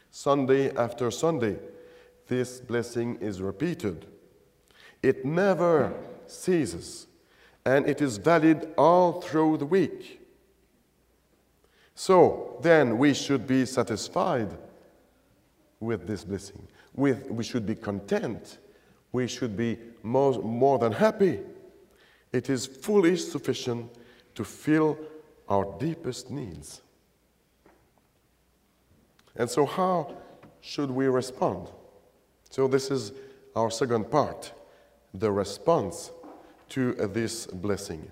Sunday 0.09 0.75
after 0.75 1.11
Sunday, 1.11 1.57
this 2.27 2.59
blessing 2.59 3.17
is 3.21 3.41
repeated. 3.41 4.05
It 5.03 5.25
never 5.25 5.93
ceases, 6.25 7.07
and 7.65 7.87
it 7.87 8.01
is 8.01 8.17
valid 8.17 8.73
all 8.77 9.21
through 9.21 9.57
the 9.57 9.65
week. 9.65 10.21
So 11.93 12.57
then 12.61 12.97
we 12.97 13.13
should 13.13 13.45
be 13.45 13.65
satisfied 13.65 14.57
with 15.79 16.07
this 16.07 16.23
blessing. 16.23 16.67
With, 16.95 17.29
we 17.29 17.43
should 17.43 17.65
be 17.65 17.75
content. 17.75 18.57
We 19.11 19.27
should 19.27 19.55
be 19.55 19.77
more, 20.01 20.33
more 20.41 20.79
than 20.79 20.91
happy. 20.91 21.39
It 22.33 22.49
is 22.49 22.65
fully 22.65 23.15
sufficient 23.15 23.91
to 24.35 24.43
fill 24.43 24.97
our 25.49 25.65
deepest 25.79 26.29
needs. 26.29 26.81
And 29.35 29.49
so, 29.49 29.65
how 29.65 30.15
should 30.61 30.91
we 30.91 31.07
respond? 31.07 31.69
So, 32.49 32.67
this 32.67 32.89
is 32.91 33.11
our 33.55 33.71
second 33.71 34.09
part 34.09 34.53
the 35.13 35.31
response 35.31 36.11
to 36.69 36.93
this 36.93 37.47
blessing. 37.47 38.11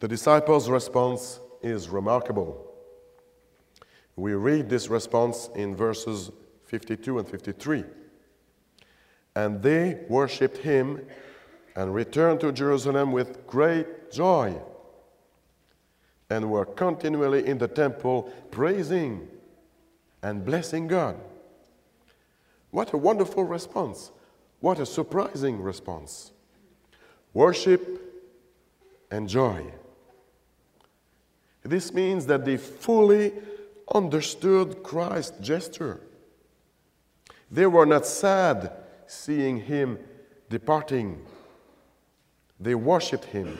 The 0.00 0.08
disciples' 0.08 0.68
response 0.68 1.40
is 1.62 1.88
remarkable. 1.88 2.66
We 4.16 4.34
read 4.34 4.68
this 4.68 4.88
response 4.88 5.48
in 5.54 5.76
verses 5.76 6.30
52 6.64 7.20
and 7.20 7.28
53. 7.28 7.84
And 9.34 9.62
they 9.62 10.00
worshipped 10.08 10.58
him 10.58 11.06
and 11.74 11.94
returned 11.94 12.40
to 12.40 12.52
Jerusalem 12.52 13.12
with 13.12 13.46
great 13.46 14.10
joy 14.10 14.54
and 16.28 16.50
were 16.50 16.64
continually 16.64 17.46
in 17.46 17.58
the 17.58 17.68
temple 17.68 18.32
praising 18.50 19.28
and 20.22 20.44
blessing 20.44 20.86
God. 20.86 21.16
What 22.70 22.92
a 22.92 22.96
wonderful 22.96 23.44
response! 23.44 24.10
What 24.60 24.78
a 24.78 24.86
surprising 24.86 25.60
response. 25.60 26.30
Worship 27.34 28.00
and 29.10 29.28
joy. 29.28 29.72
This 31.62 31.92
means 31.92 32.26
that 32.26 32.44
they 32.44 32.56
fully 32.56 33.32
understood 33.92 34.82
Christ's 34.82 35.38
gesture. 35.40 36.00
They 37.50 37.66
were 37.66 37.86
not 37.86 38.06
sad 38.06 38.72
seeing 39.06 39.58
him 39.58 39.98
departing. 40.48 41.24
They 42.62 42.76
worshiped 42.76 43.24
him. 43.24 43.58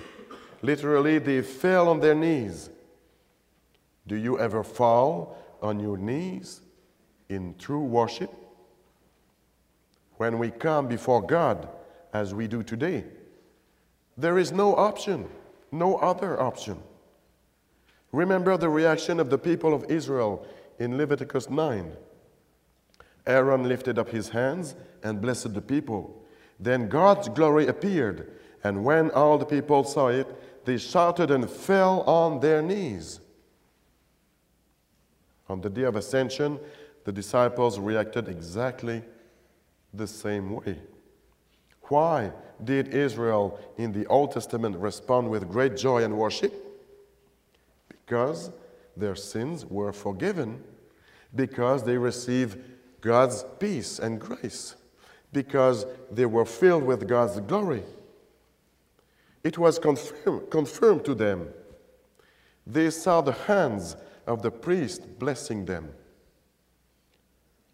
Literally, 0.62 1.18
they 1.18 1.42
fell 1.42 1.88
on 1.88 1.98
their 1.98 2.14
knees. 2.14 2.70
Do 4.06 4.14
you 4.14 4.38
ever 4.38 4.62
fall 4.62 5.36
on 5.60 5.80
your 5.80 5.98
knees 5.98 6.60
in 7.28 7.56
true 7.58 7.82
worship? 7.82 8.32
When 10.18 10.38
we 10.38 10.50
come 10.50 10.86
before 10.86 11.20
God, 11.20 11.68
as 12.12 12.32
we 12.32 12.46
do 12.46 12.62
today, 12.62 13.04
there 14.16 14.38
is 14.38 14.52
no 14.52 14.76
option, 14.76 15.28
no 15.72 15.96
other 15.96 16.40
option. 16.40 16.80
Remember 18.12 18.56
the 18.56 18.68
reaction 18.68 19.18
of 19.18 19.30
the 19.30 19.38
people 19.38 19.74
of 19.74 19.84
Israel 19.90 20.46
in 20.78 20.96
Leviticus 20.96 21.50
9. 21.50 21.96
Aaron 23.26 23.68
lifted 23.68 23.98
up 23.98 24.10
his 24.10 24.28
hands 24.28 24.76
and 25.02 25.20
blessed 25.20 25.54
the 25.54 25.62
people. 25.62 26.22
Then 26.60 26.88
God's 26.88 27.28
glory 27.28 27.66
appeared, 27.66 28.30
and 28.64 28.85
when 28.85 29.11
all 29.11 29.38
the 29.38 29.46
people 29.46 29.85
saw 29.85 30.09
it, 30.09 30.27
they 30.64 30.79
shouted 30.79 31.31
and 31.31 31.51
fell 31.51 32.03
on 32.03 32.40
their 32.40 32.62
knees. 32.62 33.20
On 35.48 35.61
the 35.61 35.70
day 35.70 35.83
of 35.83 35.96
ascension, 35.96 36.59
the 37.05 37.12
disciples 37.12 37.79
reacted 37.79 38.29
exactly 38.29 39.03
the 39.92 40.07
same 40.07 40.55
way. 40.55 40.79
Why 41.83 42.33
did 42.62 42.94
Israel 42.94 43.59
in 43.77 43.92
the 43.92 44.07
Old 44.07 44.33
Testament 44.33 44.77
respond 44.77 45.29
with 45.29 45.51
great 45.51 45.77
joy 45.77 46.05
and 46.05 46.16
worship? 46.16 46.55
Because 47.88 48.51
their 48.96 49.16
sins 49.16 49.66
were 49.66 49.92
forgiven, 49.92 50.62
because 51.35 51.83
they 51.83 51.96
received 51.96 52.59
God's 53.01 53.44
peace 53.59 53.98
and 53.98 54.20
grace, 54.20 54.77
because 55.33 55.87
they 56.11 56.27
were 56.27 56.44
filled 56.44 56.85
with 56.85 57.09
God's 57.09 57.40
glory. 57.40 57.83
It 59.44 59.59
was 59.59 59.78
confirmed, 59.78 60.50
confirmed 60.50 61.05
to 61.05 61.14
them. 61.14 61.48
They 62.66 62.90
saw 62.90 63.20
the 63.20 63.33
hands 63.33 63.96
of 64.26 64.42
the 64.42 64.50
priest 64.50 65.18
blessing 65.18 65.64
them. 65.64 65.90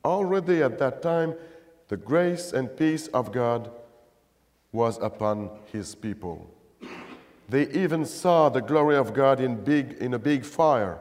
Already 0.05 0.63
at 0.63 0.79
that 0.79 1.03
time, 1.03 1.35
the 1.89 1.97
grace 1.97 2.53
and 2.53 2.75
peace 2.77 3.09
of 3.09 3.33
God 3.33 3.71
was 4.73 4.99
upon 4.99 5.51
his 5.73 5.95
people. 5.95 6.55
They 7.49 7.69
even 7.71 8.05
saw 8.05 8.49
the 8.49 8.61
glory 8.61 8.97
of 8.97 9.15
God 9.15 9.41
in, 9.41 9.57
big, 9.65 9.93
in 10.01 10.15
a 10.15 10.19
big 10.19 10.45
fire. 10.45 10.99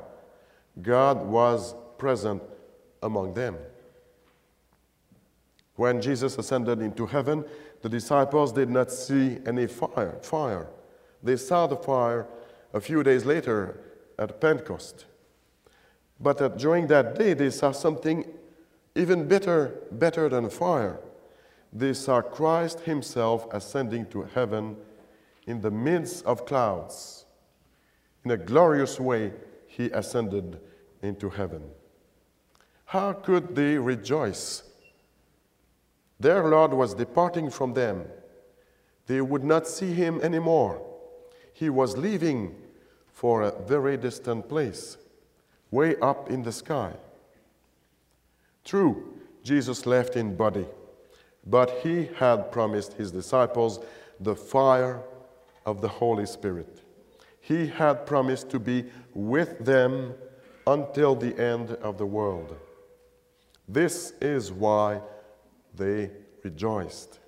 God 0.82 1.26
was 1.26 1.76
present 1.98 2.42
among 3.04 3.34
them. 3.34 3.58
When 5.76 6.02
Jesus 6.02 6.38
ascended 6.38 6.82
into 6.82 7.06
heaven, 7.06 7.46
the 7.82 7.90
disciples 7.90 8.52
did 8.52 8.70
not 8.70 8.92
see 8.92 9.38
any 9.46 9.68
fire. 9.68 10.18
fire. 10.22 10.68
They 11.24 11.38
saw 11.38 11.68
the 11.68 11.76
fire 11.76 12.28
a 12.74 12.80
few 12.80 13.04
days 13.04 13.26
later 13.26 13.80
at 14.18 14.42
Pentecost. 14.42 15.06
But 16.20 16.42
uh, 16.42 16.50
during 16.50 16.88
that 16.88 17.18
day, 17.18 17.34
they 17.34 17.50
saw 17.50 17.72
something 17.72 18.26
even 18.96 19.28
better, 19.28 19.80
better 19.92 20.30
than 20.30 20.50
fire. 20.50 21.00
They 21.72 21.94
saw 21.94 22.22
Christ 22.22 22.82
Himself 22.82 23.48
ascending 23.54 24.08
to 24.08 24.24
heaven 24.24 24.78
in 25.46 25.62
the 25.62 25.72
midst 25.72 26.26
of 26.26 26.46
clouds. 26.46 27.26
In 28.26 28.32
a 28.32 28.38
glorious 28.38 29.00
way, 29.00 29.34
He 29.68 29.86
ascended 29.92 30.60
into 31.02 31.30
heaven. 31.30 31.64
How 32.86 33.14
could 33.14 33.56
they 33.56 33.78
rejoice? 33.78 34.64
Their 36.20 36.48
Lord 36.48 36.74
was 36.74 36.94
departing 36.94 37.50
from 37.50 37.74
them. 37.74 38.06
They 39.06 39.22
would 39.22 39.44
not 39.44 39.68
see 39.68 39.94
Him 39.94 40.20
anymore. 40.22 40.82
He 41.54 41.70
was 41.70 41.98
leaving 41.98 42.56
for 43.12 43.42
a 43.42 43.62
very 43.64 43.98
distant 43.98 44.48
place, 44.48 44.98
way 45.72 45.96
up 45.98 46.30
in 46.30 46.44
the 46.44 46.52
sky. 46.52 46.94
True, 48.64 49.14
Jesus 49.44 49.86
left 49.86 50.16
in 50.16 50.36
body, 50.36 50.66
but 51.46 51.80
he 51.82 52.10
had 52.18 52.52
promised 52.52 52.94
his 52.94 53.12
disciples 53.12 53.80
the 54.20 54.36
fire 54.36 55.02
of 55.66 55.82
the 55.82 55.88
Holy 55.88 56.26
Spirit. 56.26 56.82
He 57.40 57.68
had 57.68 58.06
promised 58.06 58.50
to 58.50 58.60
be 58.60 58.86
with 59.14 59.58
them 59.66 60.14
until 60.68 61.16
the 61.16 61.34
end 61.42 61.72
of 61.72 61.98
the 61.98 62.06
world. 62.06 62.58
This 63.68 64.14
is 64.22 64.52
why 64.52 65.02
they 65.78 66.12
rejoiced. 66.44 67.20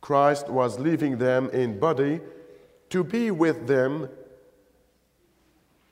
Christ 0.00 0.48
was 0.48 0.78
leaving 0.78 1.18
them 1.18 1.50
in 1.50 1.78
body 1.78 2.20
to 2.88 3.04
be 3.04 3.30
with 3.30 3.66
them 3.66 4.08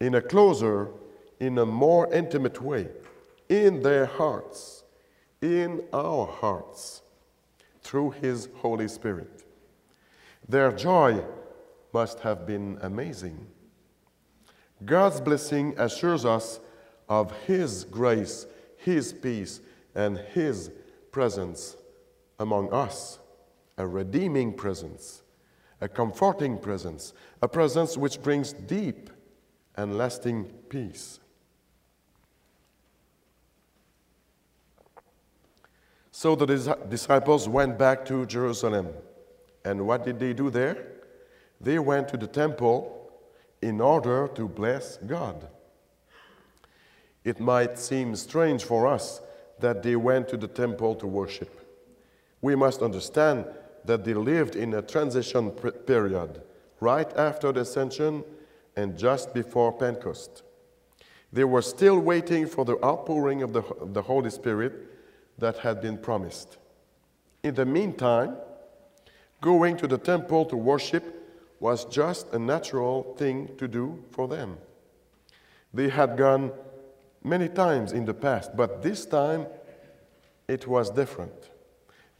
in 0.00 0.14
a 0.14 0.22
closer, 0.22 0.88
in 1.40 1.58
a 1.58 1.66
more 1.66 2.12
intimate 2.12 2.62
way 2.62 2.88
in 3.48 3.82
their 3.82 4.06
hearts, 4.06 4.84
in 5.40 5.82
our 5.92 6.26
hearts, 6.26 7.02
through 7.82 8.10
His 8.10 8.48
Holy 8.56 8.88
Spirit. 8.88 9.44
Their 10.48 10.72
joy 10.72 11.22
must 11.92 12.20
have 12.20 12.46
been 12.46 12.78
amazing. 12.82 13.46
God's 14.84 15.20
blessing 15.20 15.74
assures 15.78 16.24
us 16.24 16.60
of 17.08 17.32
His 17.46 17.84
grace, 17.84 18.46
His 18.76 19.12
peace, 19.12 19.60
and 19.94 20.18
His 20.18 20.70
presence 21.18 21.76
among 22.38 22.72
us 22.72 23.18
a 23.76 23.85
redeeming 23.85 24.52
presence, 24.52 25.24
a 25.81 25.88
comforting 25.88 26.57
presence, 26.57 27.12
a 27.42 27.48
presence 27.48 27.96
which 27.96 28.22
brings 28.22 28.52
deep 28.52 29.11
and 29.74 29.98
lasting 29.98 30.44
peace. 30.68 31.18
So 36.12 36.37
the 36.37 36.46
disciples 36.88 37.48
went 37.48 37.76
back 37.76 38.04
to 38.04 38.24
Jerusalem. 38.24 38.87
And 39.64 39.88
what 39.88 40.04
did 40.04 40.20
they 40.20 40.33
do 40.33 40.50
there? 40.50 40.76
They 41.61 41.81
went 41.81 42.07
to 42.11 42.16
the 42.16 42.28
temple 42.28 43.11
in 43.61 43.81
order 43.81 44.28
to 44.37 44.46
bless 44.46 44.98
God. 44.98 45.48
It 47.24 47.40
might 47.40 47.76
seem 47.76 48.14
strange 48.14 48.62
for 48.62 48.87
us 48.87 49.20
that 49.60 49.82
they 49.82 49.96
went 49.96 50.28
to 50.28 50.36
the 50.36 50.48
temple 50.48 50.94
to 50.96 51.06
worship. 51.06 51.50
We 52.40 52.54
must 52.54 52.82
understand 52.82 53.46
that 53.84 54.04
they 54.04 54.14
lived 54.14 54.54
in 54.54 54.74
a 54.74 54.82
transition 54.82 55.50
period, 55.50 56.42
right 56.80 57.10
after 57.16 57.52
the 57.52 57.60
ascension 57.60 58.24
and 58.76 58.96
just 58.96 59.34
before 59.34 59.72
Pentecost. 59.72 60.42
They 61.32 61.44
were 61.44 61.62
still 61.62 61.98
waiting 61.98 62.46
for 62.46 62.64
the 62.64 62.82
outpouring 62.84 63.42
of 63.42 63.52
the, 63.52 63.62
the 63.86 64.02
Holy 64.02 64.30
Spirit 64.30 64.72
that 65.38 65.58
had 65.58 65.80
been 65.80 65.98
promised. 65.98 66.58
In 67.42 67.54
the 67.54 67.66
meantime, 67.66 68.36
going 69.40 69.76
to 69.78 69.86
the 69.86 69.98
temple 69.98 70.44
to 70.46 70.56
worship 70.56 71.14
was 71.60 71.84
just 71.84 72.32
a 72.32 72.38
natural 72.38 73.14
thing 73.18 73.56
to 73.58 73.68
do 73.68 74.04
for 74.10 74.28
them. 74.28 74.58
They 75.74 75.88
had 75.88 76.16
gone 76.16 76.52
many 77.28 77.48
times 77.48 77.92
in 77.92 78.04
the 78.04 78.14
past, 78.14 78.56
but 78.56 78.82
this 78.82 79.06
time 79.06 79.46
it 80.46 80.66
was 80.66 80.90
different. 80.90 81.50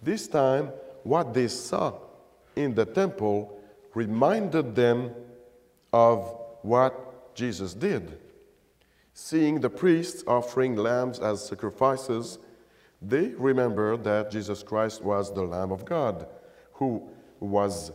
This 0.03 0.29
time, 0.29 0.71
what 1.03 1.35
they 1.35 1.49
saw 1.49 1.95
in 2.55 2.75
the 2.75 2.85
temple 2.85 3.59
reminded 3.95 4.75
them 4.75 5.13
of 5.93 6.37
what 6.63 7.35
Jesus 7.35 7.75
did. 7.75 8.19
Seeing 9.15 9.61
the 9.61 9.71
priests 9.71 10.23
offering 10.27 10.77
lambs 10.77 11.19
as 11.19 11.45
sacrifices 11.45 12.39
they 13.01 13.29
remembered 13.29 14.05
that 14.05 14.31
Jesus 14.31 14.63
Christ 14.63 15.03
was 15.03 15.33
the 15.33 15.43
Lamb 15.43 15.71
of 15.71 15.85
God 15.85 16.27
who, 16.73 17.09
was, 17.39 17.93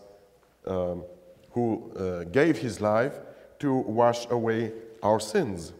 um, 0.66 1.04
who 1.52 1.92
uh, 1.98 2.24
gave 2.26 2.58
his 2.58 2.80
life 2.80 3.20
to 3.60 3.74
wash 3.74 4.28
away 4.30 4.72
our 5.02 5.20
sins. 5.20 5.74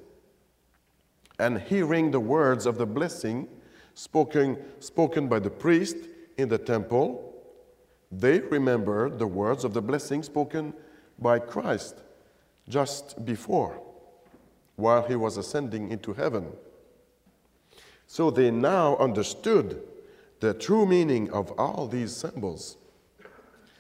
And 1.40 1.60
hearing 1.60 2.12
the 2.12 2.20
words 2.20 2.66
of 2.66 2.78
the 2.78 2.86
blessing 2.86 3.48
spoken, 3.94 4.58
spoken 4.80 5.28
by 5.28 5.40
the 5.40 5.50
priest, 5.50 5.98
in 6.38 6.50
the 6.50 6.58
temple, 6.58 7.34
they 8.12 8.40
remembered 8.40 9.20
the 9.20 9.28
words 9.28 9.64
of 9.64 9.74
the 9.74 9.82
blessing 9.82 10.24
spoken 10.24 10.74
by 11.20 11.40
Christ 11.40 12.02
just 12.68 13.26
before, 13.26 13.80
while 14.76 15.04
he 15.04 15.16
was 15.16 15.38
ascending 15.38 15.92
into 15.92 16.14
heaven. 16.14 16.48
So 18.08 18.32
they 18.32 18.52
now 18.52 18.98
understood 18.98 19.82
the 20.40 20.54
true 20.54 20.86
meaning 20.86 21.32
of 21.32 21.52
all 21.52 21.88
these 21.88 22.16
symbols, 22.16 22.78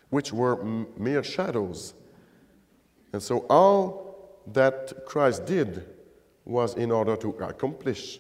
which 0.10 0.32
were 0.32 0.64
mere 0.98 1.24
shadows. 1.24 1.94
And 3.12 3.22
so 3.22 3.40
all 3.50 4.42
that 4.48 5.06
Christ 5.06 5.46
did 5.46 5.86
was 6.46 6.76
in 6.76 6.92
order 6.92 7.16
to 7.18 7.30
accomplish 7.30 8.20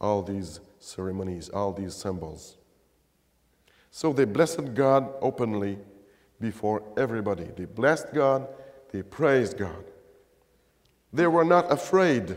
all 0.00 0.22
these 0.22 0.60
ceremonies, 0.78 1.48
all 1.48 1.72
these 1.72 1.94
symbols. 1.94 2.56
So 3.90 4.12
they 4.12 4.24
blessed 4.24 4.74
God 4.74 5.12
openly 5.20 5.78
before 6.40 6.82
everybody. 6.96 7.48
They 7.56 7.64
blessed 7.64 8.12
God, 8.12 8.48
they 8.92 9.02
praised 9.02 9.56
God. 9.56 9.84
They 11.12 11.26
were 11.26 11.44
not 11.44 11.70
afraid 11.72 12.36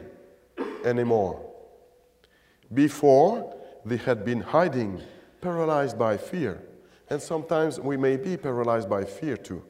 anymore. 0.86 1.44
Before, 2.74 3.56
they 3.86 3.98
had 3.98 4.24
been 4.24 4.42
hiding, 4.42 5.02
paralyzed 5.42 5.98
by 5.98 6.18
fear. 6.18 6.62
And 7.10 7.22
sometimes 7.22 7.80
we 7.80 7.98
may 7.98 8.18
be 8.18 8.38
paralyzed 8.38 8.90
by 8.90 9.06
fear 9.06 9.38
too. 9.38 9.64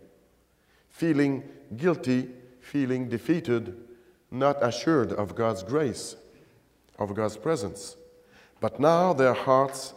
Feeling 0.89 1.43
guilty, 1.75 2.30
feeling 2.60 3.08
defeated, 3.08 3.77
not 4.31 4.57
assured 4.61 5.11
of 5.13 5.35
God's 5.35 5.63
grace, 5.63 6.15
of 6.99 7.13
God's 7.13 7.37
presence. 7.37 7.95
But 8.59 8.79
now 8.79 9.13
their 9.13 9.33
hearts 9.33 9.93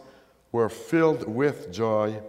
were 0.51 0.69
filled 0.69 1.27
with 1.27 1.71
joy 1.71 2.21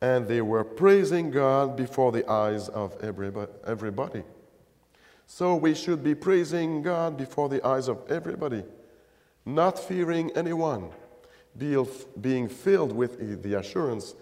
and 0.00 0.26
they 0.28 0.40
were 0.40 0.64
praising 0.64 1.30
God 1.30 1.76
before 1.76 2.12
the 2.12 2.28
eyes 2.30 2.68
of 2.68 2.96
everybody. 3.02 4.22
So 5.26 5.56
we 5.56 5.74
should 5.74 6.04
be 6.04 6.14
praising 6.14 6.82
God 6.82 7.16
before 7.16 7.48
the 7.48 7.64
eyes 7.66 7.88
of 7.88 8.10
everybody, 8.10 8.64
not 9.46 9.78
fearing 9.78 10.30
anyone, 10.36 10.90
being 11.56 12.48
filled 12.48 12.92
with 12.92 13.42
the 13.42 13.58
assurance 13.58 14.14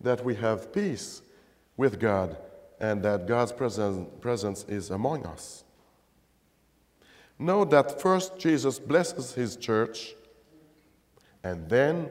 that 0.00 0.24
we 0.24 0.34
have 0.34 0.72
peace 0.72 1.22
with 1.76 1.98
God 1.98 2.36
and 2.78 3.02
that 3.02 3.26
God's 3.26 3.52
presence 3.52 4.64
is 4.68 4.90
among 4.90 5.24
us. 5.24 5.64
Know 7.40 7.64
that 7.64 8.02
first 8.02 8.38
Jesus 8.38 8.78
blesses 8.78 9.32
his 9.32 9.56
church, 9.56 10.14
and 11.42 11.66
then 11.70 12.10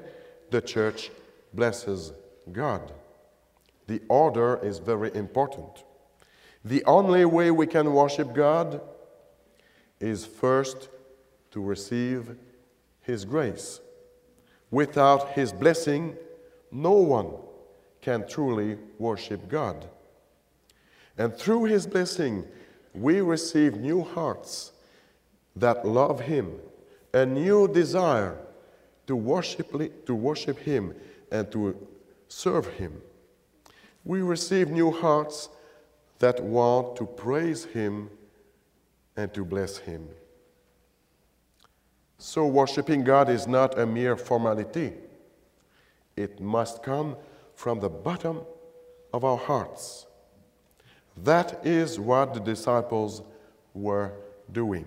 the 0.50 0.60
church 0.60 1.12
blesses 1.54 2.12
God. 2.52 2.92
The 3.86 4.02
order 4.10 4.60
is 4.64 4.80
very 4.80 5.14
important. 5.14 5.84
The 6.66 6.84
only 6.86 7.26
way 7.26 7.52
we 7.52 7.68
can 7.68 7.94
worship 7.94 8.34
God 8.34 8.82
is 10.00 10.26
first 10.26 10.90
to 11.52 11.62
receive 11.62 12.36
His 13.02 13.24
grace. 13.24 13.82
Without 14.72 15.34
His 15.34 15.54
blessing, 15.54 16.18
no 16.72 16.94
one 16.94 17.34
can 18.02 18.28
truly 18.28 18.80
worship 18.98 19.48
God. 19.48 19.88
And 21.20 21.36
through 21.36 21.66
His 21.66 21.86
blessing, 21.86 22.48
we 22.96 23.22
receive 23.22 23.78
new 23.78 24.04
hearts 24.04 24.72
that 25.56 25.86
love 25.86 26.22
Him, 26.22 26.54
a 27.14 27.26
new 27.26 27.68
desire 27.68 28.38
to 29.08 29.16
worship, 29.16 30.06
to 30.06 30.16
worship 30.16 30.60
Him 30.60 30.94
and 31.32 31.52
to 31.52 31.76
serve 32.28 32.68
Him. 32.68 33.02
We 34.06 34.22
receive 34.22 34.70
new 34.70 34.92
hearts 34.92 35.50
that 36.20 36.44
want 36.44 36.96
to 36.98 37.06
praise 37.06 37.66
Him 37.66 38.10
and 39.16 39.34
to 39.34 39.44
bless 39.44 39.78
Him. 39.78 40.08
So, 42.18 42.46
worshiping 42.46 43.04
God 43.04 43.30
is 43.30 43.48
not 43.48 43.80
a 43.80 43.86
mere 43.86 44.18
formality, 44.18 44.94
it 46.16 46.40
must 46.42 46.84
come 46.84 47.16
from 47.56 47.80
the 47.80 47.90
bottom 47.90 48.42
of 49.14 49.24
our 49.24 49.38
hearts. 49.38 50.06
That 51.24 51.66
is 51.66 52.00
what 52.00 52.34
the 52.34 52.40
disciples 52.40 53.22
were 53.74 54.14
doing. 54.52 54.86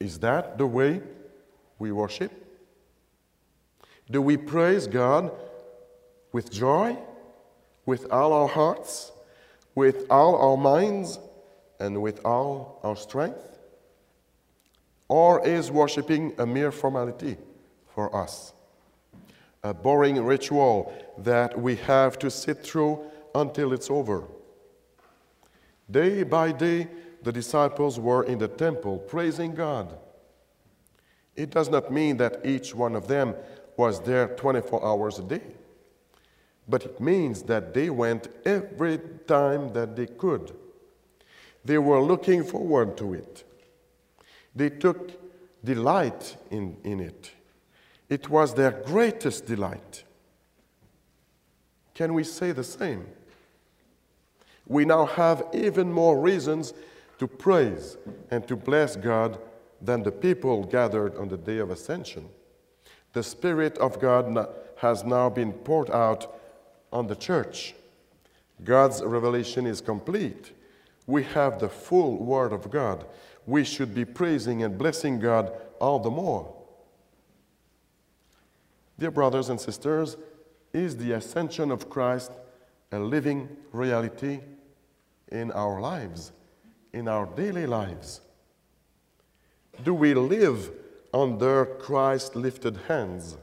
Is 0.00 0.18
that 0.20 0.56
the 0.56 0.66
way 0.66 1.02
we 1.78 1.92
worship? 1.92 2.32
Do 4.10 4.22
we 4.22 4.38
praise 4.38 4.86
God 4.86 5.30
with 6.32 6.50
joy, 6.50 6.96
with 7.84 8.10
all 8.10 8.32
our 8.32 8.48
hearts, 8.48 9.12
with 9.74 10.06
all 10.10 10.36
our 10.36 10.56
minds, 10.56 11.18
and 11.78 12.00
with 12.02 12.24
all 12.24 12.80
our 12.82 12.96
strength? 12.96 13.58
Or 15.08 15.46
is 15.46 15.70
worshiping 15.70 16.34
a 16.38 16.46
mere 16.46 16.72
formality 16.72 17.36
for 17.94 18.14
us? 18.14 18.54
A 19.62 19.74
boring 19.74 20.24
ritual 20.24 20.92
that 21.18 21.60
we 21.60 21.76
have 21.76 22.18
to 22.20 22.30
sit 22.30 22.64
through 22.64 23.00
until 23.34 23.72
it's 23.72 23.90
over. 23.90 24.24
Day 25.90 26.22
by 26.22 26.52
day, 26.52 26.88
the 27.22 27.32
disciples 27.32 27.98
were 27.98 28.24
in 28.24 28.38
the 28.38 28.48
temple 28.48 28.98
praising 28.98 29.54
God. 29.54 29.98
It 31.36 31.50
does 31.50 31.68
not 31.68 31.92
mean 31.92 32.16
that 32.18 32.44
each 32.44 32.74
one 32.74 32.94
of 32.94 33.06
them 33.08 33.34
was 33.76 34.00
there 34.00 34.28
24 34.28 34.84
hours 34.84 35.18
a 35.18 35.22
day, 35.22 35.42
but 36.68 36.84
it 36.84 37.00
means 37.00 37.42
that 37.44 37.72
they 37.72 37.90
went 37.90 38.28
every 38.44 38.98
time 39.26 39.72
that 39.72 39.96
they 39.96 40.06
could. 40.06 40.52
They 41.64 41.78
were 41.78 42.00
looking 42.00 42.44
forward 42.44 42.96
to 42.98 43.14
it. 43.14 43.44
They 44.54 44.70
took 44.70 45.12
delight 45.64 46.36
in, 46.50 46.76
in 46.84 47.00
it. 47.00 47.30
It 48.08 48.28
was 48.28 48.54
their 48.54 48.72
greatest 48.72 49.46
delight. 49.46 50.04
Can 51.94 52.14
we 52.14 52.24
say 52.24 52.52
the 52.52 52.64
same? 52.64 53.06
We 54.66 54.84
now 54.84 55.06
have 55.06 55.44
even 55.52 55.92
more 55.92 56.18
reasons 56.20 56.72
to 57.20 57.28
praise 57.28 57.98
and 58.30 58.48
to 58.48 58.56
bless 58.56 58.96
God 58.96 59.38
than 59.82 60.02
the 60.02 60.10
people 60.10 60.64
gathered 60.64 61.14
on 61.16 61.28
the 61.28 61.36
day 61.36 61.58
of 61.58 61.70
ascension. 61.70 62.26
The 63.12 63.22
Spirit 63.22 63.76
of 63.76 64.00
God 64.00 64.48
has 64.78 65.04
now 65.04 65.28
been 65.28 65.52
poured 65.52 65.90
out 65.90 66.40
on 66.90 67.06
the 67.08 67.14
church. 67.14 67.74
God's 68.64 69.02
revelation 69.02 69.66
is 69.66 69.82
complete. 69.82 70.52
We 71.06 71.24
have 71.24 71.58
the 71.58 71.68
full 71.68 72.16
Word 72.16 72.54
of 72.54 72.70
God. 72.70 73.04
We 73.46 73.64
should 73.64 73.94
be 73.94 74.06
praising 74.06 74.62
and 74.62 74.78
blessing 74.78 75.20
God 75.20 75.52
all 75.78 75.98
the 75.98 76.10
more. 76.10 76.50
Dear 78.98 79.10
brothers 79.10 79.50
and 79.50 79.60
sisters, 79.60 80.16
is 80.72 80.96
the 80.96 81.12
ascension 81.12 81.70
of 81.70 81.90
Christ 81.90 82.32
a 82.92 82.98
living 82.98 83.48
reality 83.72 84.40
in 85.30 85.52
our 85.52 85.82
lives, 85.82 86.32
in 86.92 87.08
our 87.08 87.26
daily 87.26 87.66
lives? 87.66 88.20
Do 89.82 89.94
we 89.94 90.14
live 90.14 90.70
under 91.12 91.64
Christ's 91.64 92.36
lifted 92.36 92.76
hands, 92.88 93.36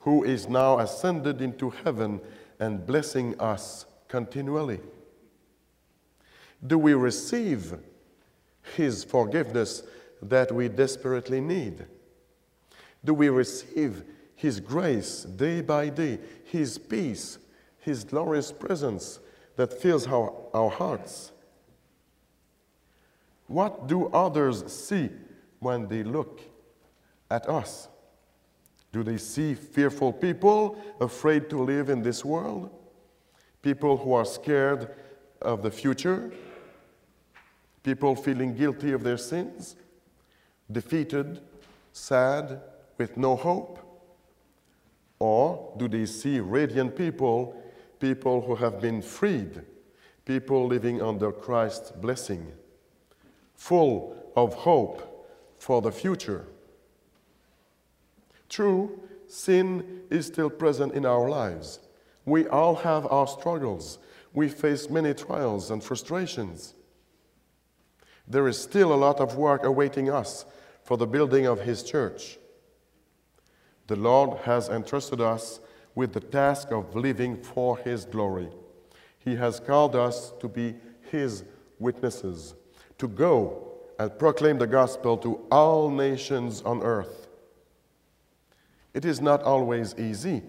who 0.00 0.24
is 0.24 0.48
now 0.48 0.78
ascended 0.78 1.40
into 1.40 1.70
heaven 1.70 2.20
and 2.58 2.86
blessing 2.86 3.38
us 3.40 3.86
continually? 4.08 4.80
Do 6.66 6.78
we 6.78 6.94
receive 6.94 7.74
His 8.76 9.04
forgiveness 9.04 9.82
that 10.22 10.50
we 10.52 10.68
desperately 10.68 11.40
need? 11.40 11.86
Do 13.04 13.14
we 13.14 13.28
receive 13.28 14.02
His 14.34 14.60
grace 14.60 15.24
day 15.24 15.60
by 15.60 15.90
day, 15.90 16.18
His 16.44 16.78
peace, 16.78 17.38
His 17.80 18.04
glorious 18.04 18.52
presence 18.52 19.20
that 19.56 19.80
fills 19.80 20.06
our, 20.06 20.32
our 20.54 20.70
hearts? 20.70 21.32
What 23.46 23.86
do 23.86 24.06
others 24.08 24.72
see 24.72 25.10
when 25.60 25.88
they 25.88 26.02
look 26.02 26.40
at 27.30 27.48
us? 27.48 27.88
Do 28.92 29.02
they 29.02 29.18
see 29.18 29.54
fearful 29.54 30.12
people 30.12 30.78
afraid 31.00 31.50
to 31.50 31.62
live 31.62 31.90
in 31.90 32.02
this 32.02 32.24
world? 32.24 32.70
People 33.62 33.96
who 33.96 34.12
are 34.14 34.24
scared 34.24 34.94
of 35.42 35.62
the 35.62 35.70
future? 35.70 36.32
People 37.82 38.16
feeling 38.16 38.54
guilty 38.54 38.92
of 38.92 39.02
their 39.02 39.16
sins? 39.16 39.76
Defeated, 40.70 41.40
sad, 41.92 42.60
with 42.98 43.16
no 43.16 43.36
hope? 43.36 43.78
Or 45.18 45.72
do 45.76 45.88
they 45.88 46.06
see 46.06 46.40
radiant 46.40 46.96
people, 46.96 47.60
people 48.00 48.40
who 48.40 48.54
have 48.56 48.80
been 48.80 49.00
freed, 49.02 49.62
people 50.24 50.66
living 50.66 51.00
under 51.00 51.32
Christ's 51.32 51.90
blessing, 51.92 52.52
full 53.56 54.16
of 54.36 54.54
hope 54.54 55.28
for 55.58 55.82
the 55.82 55.90
future? 55.90 56.46
True, 58.48 59.00
sin 59.26 60.02
is 60.10 60.26
still 60.26 60.50
present 60.50 60.94
in 60.94 61.04
our 61.04 61.28
lives. 61.28 61.80
We 62.24 62.46
all 62.46 62.76
have 62.76 63.06
our 63.06 63.26
struggles. 63.26 63.98
We 64.32 64.48
face 64.48 64.88
many 64.88 65.14
trials 65.14 65.70
and 65.70 65.82
frustrations. 65.82 66.74
There 68.28 68.48
is 68.48 68.58
still 68.58 68.92
a 68.92 68.96
lot 68.96 69.20
of 69.20 69.36
work 69.36 69.64
awaiting 69.64 70.10
us 70.10 70.44
for 70.82 70.96
the 70.96 71.06
building 71.06 71.46
of 71.46 71.60
His 71.60 71.82
church. 71.82 72.38
The 73.86 73.96
Lord 73.96 74.38
has 74.40 74.68
entrusted 74.68 75.20
us 75.20 75.60
with 75.94 76.12
the 76.12 76.20
task 76.20 76.70
of 76.72 76.94
living 76.94 77.42
for 77.42 77.78
His 77.78 78.04
glory. 78.04 78.48
He 79.18 79.36
has 79.36 79.60
called 79.60 79.96
us 79.96 80.32
to 80.40 80.48
be 80.48 80.74
His 81.10 81.44
witnesses, 81.78 82.54
to 82.98 83.08
go 83.08 83.72
and 83.98 84.18
proclaim 84.18 84.58
the 84.58 84.66
gospel 84.66 85.16
to 85.18 85.36
all 85.50 85.90
nations 85.90 86.62
on 86.62 86.82
earth. 86.82 87.26
It 88.94 89.04
is 89.04 89.20
not 89.20 89.42
always 89.42 89.94
easy, 89.98 90.42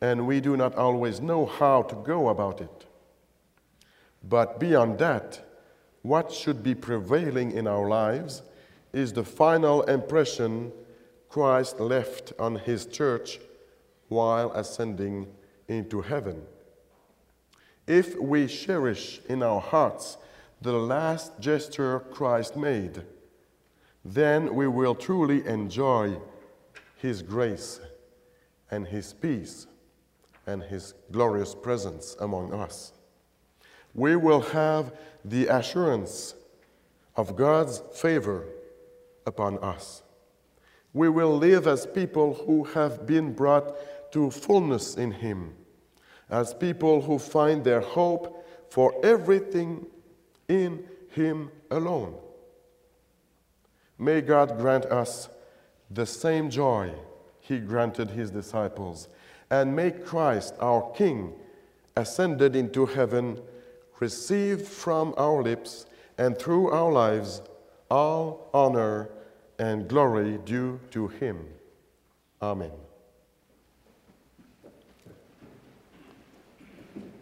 and 0.00 0.26
we 0.26 0.40
do 0.40 0.56
not 0.56 0.74
always 0.74 1.20
know 1.20 1.46
how 1.46 1.82
to 1.82 1.94
go 1.96 2.28
about 2.28 2.60
it. 2.60 2.86
But 4.22 4.58
beyond 4.58 4.98
that, 4.98 5.40
what 6.02 6.32
should 6.32 6.62
be 6.62 6.74
prevailing 6.74 7.52
in 7.52 7.66
our 7.66 7.88
lives 7.88 8.42
is 8.92 9.12
the 9.12 9.24
final 9.24 9.82
impression 9.82 10.72
Christ 11.28 11.80
left 11.80 12.32
on 12.38 12.56
his 12.56 12.86
church 12.86 13.40
while 14.08 14.52
ascending 14.52 15.26
into 15.68 16.00
heaven. 16.00 16.42
If 17.86 18.18
we 18.18 18.46
cherish 18.46 19.20
in 19.28 19.42
our 19.42 19.60
hearts 19.60 20.16
the 20.64 20.72
last 20.72 21.38
gesture 21.38 22.00
Christ 22.10 22.56
made, 22.56 23.02
then 24.02 24.54
we 24.54 24.66
will 24.66 24.94
truly 24.94 25.46
enjoy 25.46 26.16
his 26.96 27.20
grace 27.20 27.80
and 28.70 28.86
his 28.86 29.12
peace 29.12 29.66
and 30.46 30.62
his 30.62 30.94
glorious 31.12 31.54
presence 31.54 32.16
among 32.18 32.54
us. 32.54 32.94
We 33.92 34.16
will 34.16 34.40
have 34.40 34.94
the 35.22 35.48
assurance 35.48 36.34
of 37.14 37.36
God's 37.36 37.82
favor 37.92 38.46
upon 39.26 39.58
us. 39.58 40.02
We 40.94 41.10
will 41.10 41.36
live 41.36 41.66
as 41.66 41.84
people 41.84 42.32
who 42.46 42.64
have 42.64 43.06
been 43.06 43.34
brought 43.34 44.12
to 44.12 44.30
fullness 44.30 44.94
in 44.94 45.12
Him, 45.12 45.54
as 46.30 46.54
people 46.54 47.02
who 47.02 47.18
find 47.18 47.62
their 47.62 47.82
hope 47.82 48.46
for 48.70 48.94
everything 49.04 49.86
in 50.48 50.84
Him 51.10 51.50
alone. 51.70 52.14
May 53.98 54.20
God 54.20 54.58
grant 54.58 54.86
us 54.86 55.28
the 55.90 56.06
same 56.06 56.50
joy 56.50 56.92
He 57.40 57.58
granted 57.58 58.10
His 58.10 58.30
disciples, 58.30 59.08
and 59.50 59.74
may 59.74 59.90
Christ, 59.90 60.54
our 60.60 60.90
King, 60.92 61.32
ascended 61.96 62.56
into 62.56 62.86
heaven, 62.86 63.40
receive 64.00 64.66
from 64.66 65.14
our 65.16 65.42
lips 65.42 65.86
and 66.18 66.38
through 66.38 66.70
our 66.70 66.92
lives 66.92 67.42
all 67.90 68.50
honor 68.52 69.10
and 69.58 69.88
glory 69.88 70.38
due 70.44 70.80
to 70.90 71.08
him. 71.08 71.46
Amen. 72.42 72.83